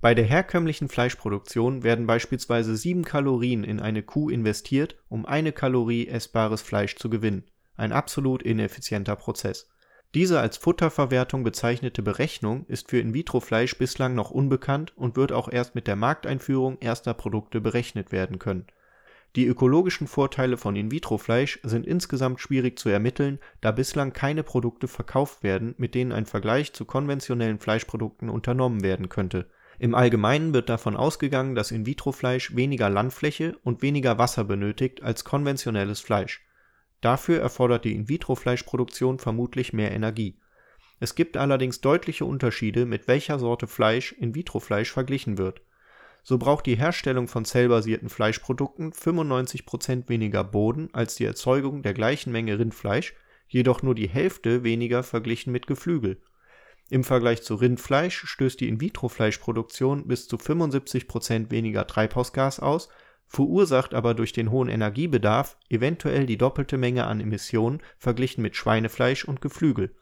Bei 0.00 0.16
der 0.16 0.24
herkömmlichen 0.24 0.88
Fleischproduktion 0.88 1.84
werden 1.84 2.08
beispielsweise 2.08 2.76
sieben 2.76 3.04
Kalorien 3.04 3.62
in 3.62 3.78
eine 3.78 4.02
Kuh 4.02 4.30
investiert, 4.30 4.96
um 5.08 5.24
eine 5.24 5.52
Kalorie 5.52 6.08
essbares 6.08 6.60
Fleisch 6.60 6.96
zu 6.96 7.08
gewinnen– 7.08 7.44
ein 7.76 7.92
absolut 7.92 8.42
ineffizienter 8.42 9.14
Prozess. 9.14 9.70
Diese 10.12 10.40
als 10.40 10.56
Futterverwertung 10.56 11.44
bezeichnete 11.44 12.02
Berechnung 12.02 12.66
ist 12.66 12.90
für 12.90 12.98
In-vitro-Fleisch 12.98 13.78
bislang 13.78 14.16
noch 14.16 14.32
unbekannt 14.32 14.92
und 14.96 15.14
wird 15.14 15.30
auch 15.30 15.48
erst 15.48 15.76
mit 15.76 15.86
der 15.86 15.94
Markteinführung 15.94 16.78
erster 16.80 17.14
Produkte 17.14 17.60
berechnet 17.60 18.10
werden 18.10 18.40
können 18.40 18.66
die 19.34 19.46
ökologischen 19.46 20.06
Vorteile 20.06 20.58
von 20.58 20.76
In-vitro-Fleisch 20.76 21.58
sind 21.62 21.86
insgesamt 21.86 22.40
schwierig 22.40 22.78
zu 22.78 22.90
ermitteln, 22.90 23.38
da 23.62 23.70
bislang 23.72 24.12
keine 24.12 24.42
Produkte 24.42 24.88
verkauft 24.88 25.42
werden, 25.42 25.74
mit 25.78 25.94
denen 25.94 26.12
ein 26.12 26.26
Vergleich 26.26 26.74
zu 26.74 26.84
konventionellen 26.84 27.58
Fleischprodukten 27.58 28.28
unternommen 28.28 28.82
werden 28.82 29.08
könnte. 29.08 29.48
Im 29.78 29.94
Allgemeinen 29.94 30.52
wird 30.52 30.68
davon 30.68 30.96
ausgegangen, 30.96 31.54
dass 31.54 31.70
In-vitro-Fleisch 31.70 32.54
weniger 32.54 32.90
Landfläche 32.90 33.56
und 33.64 33.80
weniger 33.80 34.18
Wasser 34.18 34.44
benötigt 34.44 35.02
als 35.02 35.24
konventionelles 35.24 36.00
Fleisch. 36.00 36.42
Dafür 37.00 37.40
erfordert 37.40 37.86
die 37.86 37.94
In-vitro-Fleischproduktion 37.94 39.18
vermutlich 39.18 39.72
mehr 39.72 39.92
Energie. 39.92 40.38
Es 41.00 41.14
gibt 41.14 41.38
allerdings 41.38 41.80
deutliche 41.80 42.26
Unterschiede, 42.26 42.84
mit 42.84 43.08
welcher 43.08 43.38
Sorte 43.38 43.66
Fleisch 43.66 44.12
In-vitro-Fleisch 44.12 44.92
verglichen 44.92 45.38
wird 45.38 45.62
so 46.22 46.38
braucht 46.38 46.66
die 46.66 46.76
Herstellung 46.76 47.26
von 47.26 47.44
zellbasierten 47.44 48.08
Fleischprodukten 48.08 48.92
95% 48.92 50.08
weniger 50.08 50.44
Boden 50.44 50.88
als 50.92 51.16
die 51.16 51.24
Erzeugung 51.24 51.82
der 51.82 51.94
gleichen 51.94 52.32
Menge 52.32 52.58
Rindfleisch, 52.58 53.14
jedoch 53.48 53.82
nur 53.82 53.94
die 53.94 54.08
Hälfte 54.08 54.62
weniger 54.62 55.02
verglichen 55.02 55.52
mit 55.52 55.66
Geflügel. 55.66 56.22
Im 56.90 57.04
Vergleich 57.04 57.42
zu 57.42 57.54
Rindfleisch 57.54 58.24
stößt 58.26 58.60
die 58.60 58.68
In-vitro-Fleischproduktion 58.68 60.06
bis 60.06 60.28
zu 60.28 60.36
75% 60.36 61.50
weniger 61.50 61.86
Treibhausgas 61.86 62.60
aus, 62.60 62.88
verursacht 63.26 63.94
aber 63.94 64.14
durch 64.14 64.32
den 64.32 64.50
hohen 64.50 64.68
Energiebedarf 64.68 65.56
eventuell 65.70 66.26
die 66.26 66.36
doppelte 66.36 66.76
Menge 66.76 67.06
an 67.06 67.20
Emissionen 67.20 67.80
verglichen 67.98 68.42
mit 68.42 68.56
Schweinefleisch 68.56 69.24
und 69.24 69.40
Geflügel 69.40 69.94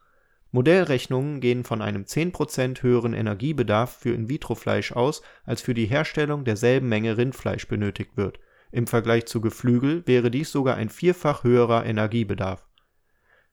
Modellrechnungen 0.52 1.40
gehen 1.40 1.64
von 1.64 1.80
einem 1.80 2.04
10% 2.04 2.82
höheren 2.82 3.14
Energiebedarf 3.14 3.98
für 3.98 4.12
In-vitro-Fleisch 4.12 4.92
aus, 4.92 5.22
als 5.44 5.60
für 5.62 5.74
die 5.74 5.86
Herstellung 5.86 6.44
derselben 6.44 6.88
Menge 6.88 7.16
Rindfleisch 7.16 7.68
benötigt 7.68 8.16
wird, 8.16 8.40
im 8.72 8.86
Vergleich 8.86 9.26
zu 9.26 9.40
Geflügel 9.40 10.06
wäre 10.06 10.30
dies 10.30 10.52
sogar 10.52 10.76
ein 10.76 10.88
vierfach 10.88 11.44
höherer 11.44 11.84
Energiebedarf. 11.86 12.68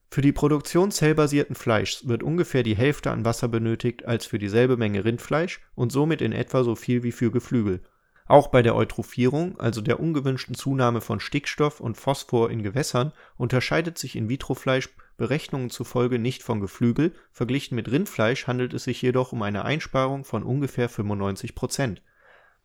Für 0.10 0.22
die 0.22 0.32
Produktion 0.32 0.92
zellbasierten 0.92 1.56
Fleischs 1.56 2.08
wird 2.08 2.24
ungefähr 2.24 2.64
die 2.64 2.78
Hälfte 2.78 3.12
an 3.12 3.26
Wasser 3.26 3.48
benötigt 3.48 4.06
als 4.06 4.26
für 4.26 4.40
dieselbe 4.40 4.78
Menge 4.78 5.04
Rindfleisch 5.04 5.60
und 5.76 5.92
somit 5.92 6.22
in 6.22 6.32
etwa 6.32 6.64
so 6.64 6.76
viel 6.76 7.04
wie 7.04 7.12
für 7.12 7.32
Geflügel 7.32 7.82
auch 8.28 8.48
bei 8.48 8.62
der 8.62 8.76
Eutrophierung, 8.76 9.60
also 9.60 9.82
der 9.82 10.00
ungewünschten 10.00 10.56
Zunahme 10.56 11.02
von 11.02 11.20
Stickstoff 11.20 11.80
und 11.80 11.96
Phosphor 11.96 12.52
in 12.52 12.62
Gewässern, 12.62 13.14
unterscheidet 13.38 13.98
sich 13.98 14.16
In-vitro-Fleisch 14.16 14.90
Berechnungen 15.18 15.70
zufolge 15.70 16.20
nicht 16.20 16.44
von 16.44 16.62
Geflügel, 16.62 17.14
verglichen 17.32 17.76
mit 17.76 17.92
Rindfleisch 17.92 18.48
handelt 18.48 18.74
es 18.74 18.84
sich 18.84 19.02
jedoch 19.02 19.32
um 19.32 19.42
eine 19.42 19.66
Einsparung 19.66 20.24
von 20.24 20.44
ungefähr 20.44 20.90
95 20.90 21.56
Prozent. 21.56 22.04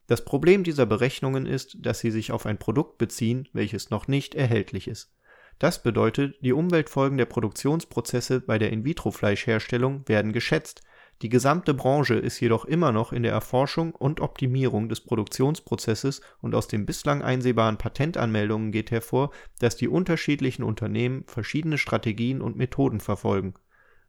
Das 0.07 0.25
Problem 0.25 0.63
dieser 0.63 0.85
Berechnungen 0.85 1.47
ist, 1.47 1.79
dass 1.81 2.01
sie 2.01 2.11
sich 2.11 2.33
auf 2.33 2.45
ein 2.45 2.59
Produkt 2.59 2.99
beziehen, 2.99 3.49
welches 3.53 3.91
noch 3.91 4.07
nicht 4.07 4.35
erhältlich 4.35 4.87
ist. 4.87 5.15
Das 5.59 5.83
bedeutet, 5.83 6.37
die 6.43 6.53
Umweltfolgen 6.53 7.17
der 7.19 7.27
Produktionsprozesse 7.27 8.41
bei 8.41 8.59
der 8.59 8.71
In-vitro-Fleischherstellung 8.71 10.07
werden 10.09 10.33
geschätzt 10.33 10.83
die 11.23 11.29
gesamte 11.29 11.73
Branche 11.73 12.17
ist 12.17 12.41
jedoch 12.41 12.65
immer 12.65 12.91
noch 12.91 13.13
in 13.13 13.23
der 13.23 13.31
Erforschung 13.31 13.95
und 13.95 14.19
Optimierung 14.19 14.89
des 14.89 15.01
Produktionsprozesses 15.01 16.21
und 16.41 16.53
aus 16.57 16.67
den 16.67 16.85
bislang 16.85 17.23
einsehbaren 17.23 17.79
Patentanmeldungen 17.79 18.73
geht 18.73 18.91
hervor, 18.91 19.31
dass 19.61 19.77
die 19.77 19.87
unterschiedlichen 19.87 20.65
Unternehmen 20.65 21.23
verschiedene 21.29 21.79
Strategien 21.79 22.43
und 22.43 22.57
Methoden 22.57 22.99
verfolgen. 22.99 23.55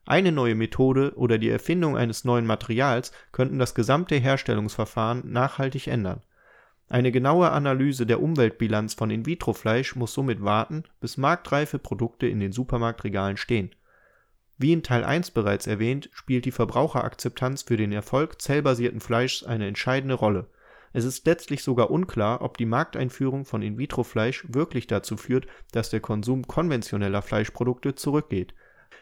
Eine 0.08 0.32
neue 0.32 0.56
Methode 0.56 1.14
oder 1.16 1.38
die 1.38 1.50
Erfindung 1.50 1.96
eines 1.96 2.26
neuen 2.26 2.48
Materials 2.48 3.12
könnten 3.32 3.60
das 3.60 3.76
gesamte 3.76 4.16
Herstellungsverfahren 4.16 5.32
nachhaltig 5.32 5.88
ändern. 5.88 6.22
Eine 6.90 7.12
genaue 7.12 7.52
Analyse 7.52 8.08
der 8.08 8.24
Umweltbilanz 8.24 8.96
von 8.96 9.12
In-vitro-Fleisch 9.12 9.96
muss 9.96 10.16
somit 10.16 10.44
warten, 10.44 10.84
bis 11.00 11.18
marktreife 11.18 11.78
Produkte 11.78 12.26
in 12.26 12.40
den 12.40 12.52
Supermarktregalen 12.52 13.38
stehen 13.38 13.70
wie 14.58 14.74
in 14.74 14.84
Teil 14.84 15.04
1 15.04 15.32
bereits 15.32 15.68
erwähnt, 15.68 16.10
spielt 16.14 16.46
die 16.46 16.52
Verbraucherakzeptanz 16.52 17.64
für 17.64 17.78
den 17.78 17.92
Erfolg 17.92 18.42
zellbasierten 18.42 19.00
Fleischs 19.00 19.44
eine 19.44 19.68
entscheidende 19.68 20.16
Rolle. 20.16 20.48
Es 20.94 21.06
ist 21.06 21.26
letztlich 21.26 21.64
sogar 21.64 21.90
unklar, 21.90 22.42
ob 22.42 22.58
die 22.58 22.68
Markteinführung 22.68 23.46
von 23.46 23.64
In-vitro-Fleisch 23.64 24.46
wirklich 24.50 24.86
dazu 24.86 25.18
führt, 25.18 25.48
dass 25.72 25.90
der 25.90 26.02
Konsum 26.02 26.48
konventioneller 26.48 27.24
Fleischprodukte 27.24 27.96
zurückgeht. 27.96 28.54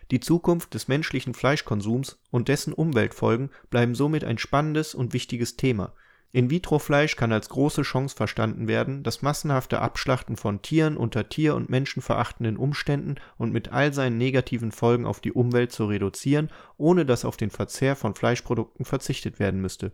Die 0.09 0.21
Zukunft 0.21 0.73
des 0.73 0.87
menschlichen 0.87 1.33
Fleischkonsums 1.33 2.19
und 2.31 2.47
dessen 2.47 2.73
Umweltfolgen 2.73 3.49
bleiben 3.69 3.93
somit 3.93 4.23
ein 4.23 4.37
spannendes 4.37 4.95
und 4.95 5.13
wichtiges 5.13 5.57
Thema 5.57 5.93
in-vitro-Fleisch 6.33 7.17
kann 7.17 7.33
als 7.33 7.49
große 7.49 7.81
Chance 7.81 8.15
verstanden 8.15 8.67
werden, 8.69 9.03
das 9.03 9.21
massenhafte 9.21 9.81
Abschlachten 9.81 10.37
von 10.37 10.61
Tieren 10.61 10.95
unter 10.95 11.27
tier 11.27 11.55
und 11.55 11.69
menschenverachtenden 11.69 12.55
Umständen 12.55 13.15
und 13.37 13.51
mit 13.51 13.73
all 13.73 13.93
seinen 13.93 14.17
negativen 14.17 14.71
Folgen 14.71 15.05
auf 15.05 15.19
die 15.19 15.33
Umwelt 15.33 15.73
zu 15.73 15.85
reduzieren, 15.85 16.49
ohne 16.77 17.05
dass 17.05 17.25
auf 17.25 17.35
den 17.35 17.49
Verzehr 17.49 17.97
von 17.97 18.15
Fleischprodukten 18.15 18.85
verzichtet 18.85 19.39
werden 19.39 19.59
müsste. 19.59 19.91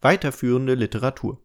Weiterführende 0.00 0.74
Literatur 0.74 1.42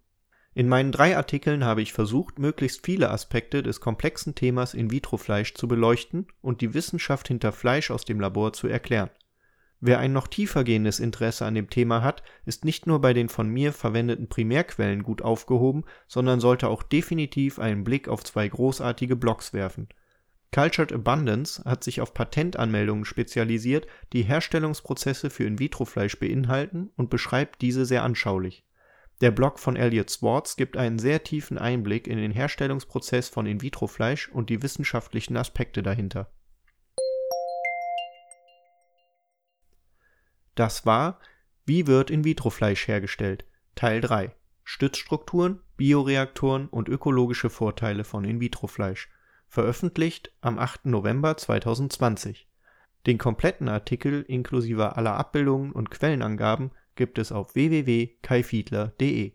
In 0.53 0.67
meinen 0.67 0.91
drei 0.91 1.17
Artikeln 1.17 1.63
habe 1.63 1.81
ich 1.81 1.93
versucht, 1.93 2.37
möglichst 2.37 2.85
viele 2.85 3.09
Aspekte 3.09 3.63
des 3.63 3.79
komplexen 3.79 4.35
Themas 4.35 4.75
In-vitro-Fleisch 4.75 5.55
zu 5.55 5.67
beleuchten 5.67 6.27
und 6.41 6.61
die 6.61 6.75
Wissenschaft 6.75 7.27
hinter 7.27 7.53
Fleisch 7.53 7.89
aus 7.89 8.05
dem 8.05 8.19
Labor 8.19 8.53
zu 8.53 8.67
erklären 8.67 9.09
Wer 9.81 9.99
ein 9.99 10.11
noch 10.11 10.27
tiefergehendes 10.27 10.99
Interesse 10.99 11.45
an 11.45 11.55
dem 11.55 11.69
Thema 11.69 12.01
hat, 12.01 12.21
ist 12.45 12.65
nicht 12.65 12.85
nur 12.85 12.99
bei 12.99 13.13
den 13.13 13.29
von 13.29 13.47
mir 13.47 13.71
verwendeten 13.71 14.27
Primärquellen 14.27 15.03
gut 15.03 15.21
aufgehoben, 15.21 15.85
sondern 16.07 16.41
sollte 16.41 16.67
auch 16.67 16.83
definitiv 16.83 17.59
einen 17.59 17.85
Blick 17.85 18.09
auf 18.09 18.23
zwei 18.25 18.47
großartige 18.47 19.15
Blogs 19.15 19.53
werfen. 19.53 19.87
Cultured 20.51 20.91
Abundance 20.91 21.63
hat 21.63 21.83
sich 21.83 22.01
auf 22.01 22.13
Patentanmeldungen 22.13 23.05
spezialisiert, 23.05 23.87
die 24.11 24.23
Herstellungsprozesse 24.23 25.29
für 25.29 25.45
In-vitro-Fleisch 25.45 26.19
beinhalten 26.19 26.89
und 26.97 27.09
beschreibt 27.09 27.61
diese 27.61 27.85
sehr 27.85 28.03
anschaulich. 28.03 28.65
Der 29.21 29.31
Blog 29.31 29.59
von 29.59 29.75
Elliot 29.75 30.09
Swartz 30.09 30.55
gibt 30.55 30.75
einen 30.75 30.97
sehr 30.97 31.23
tiefen 31.23 31.57
Einblick 31.57 32.07
in 32.07 32.17
den 32.17 32.31
Herstellungsprozess 32.31 33.29
von 33.29 33.45
In-vitro-Fleisch 33.45 34.29
und 34.29 34.49
die 34.49 34.61
wissenschaftlichen 34.61 35.37
Aspekte 35.37 35.83
dahinter 35.83 36.31
Das 40.59 40.85
war 40.85 41.19
Wie 41.65 41.87
wird 41.87 42.11
In-vitro-Fleisch 42.11 42.89
hergestellt? 42.89 43.45
Teil 43.75 44.01
3 44.01 44.35
Stützstrukturen, 44.65 45.61
Bioreaktoren 45.77 46.67
und 46.67 46.89
ökologische 46.89 47.49
Vorteile 47.49 48.03
von 48.03 48.25
In-vitro-Fleisch, 48.25 49.09
veröffentlicht 49.47 50.33
am 50.41 50.59
8. 50.59 50.87
November 50.87 51.37
2020. 51.37 52.49
Den 53.07 53.17
kompletten 53.17 53.69
Artikel 53.69 54.23
inklusive 54.23 54.97
aller 54.97 55.13
Abbildungen 55.13 55.71
und 55.71 55.91
Quellenangaben 55.91 56.71
gibt 56.95 57.19
es 57.19 57.31
auf 57.31 57.55
www.kaifiedler.de 57.55 59.31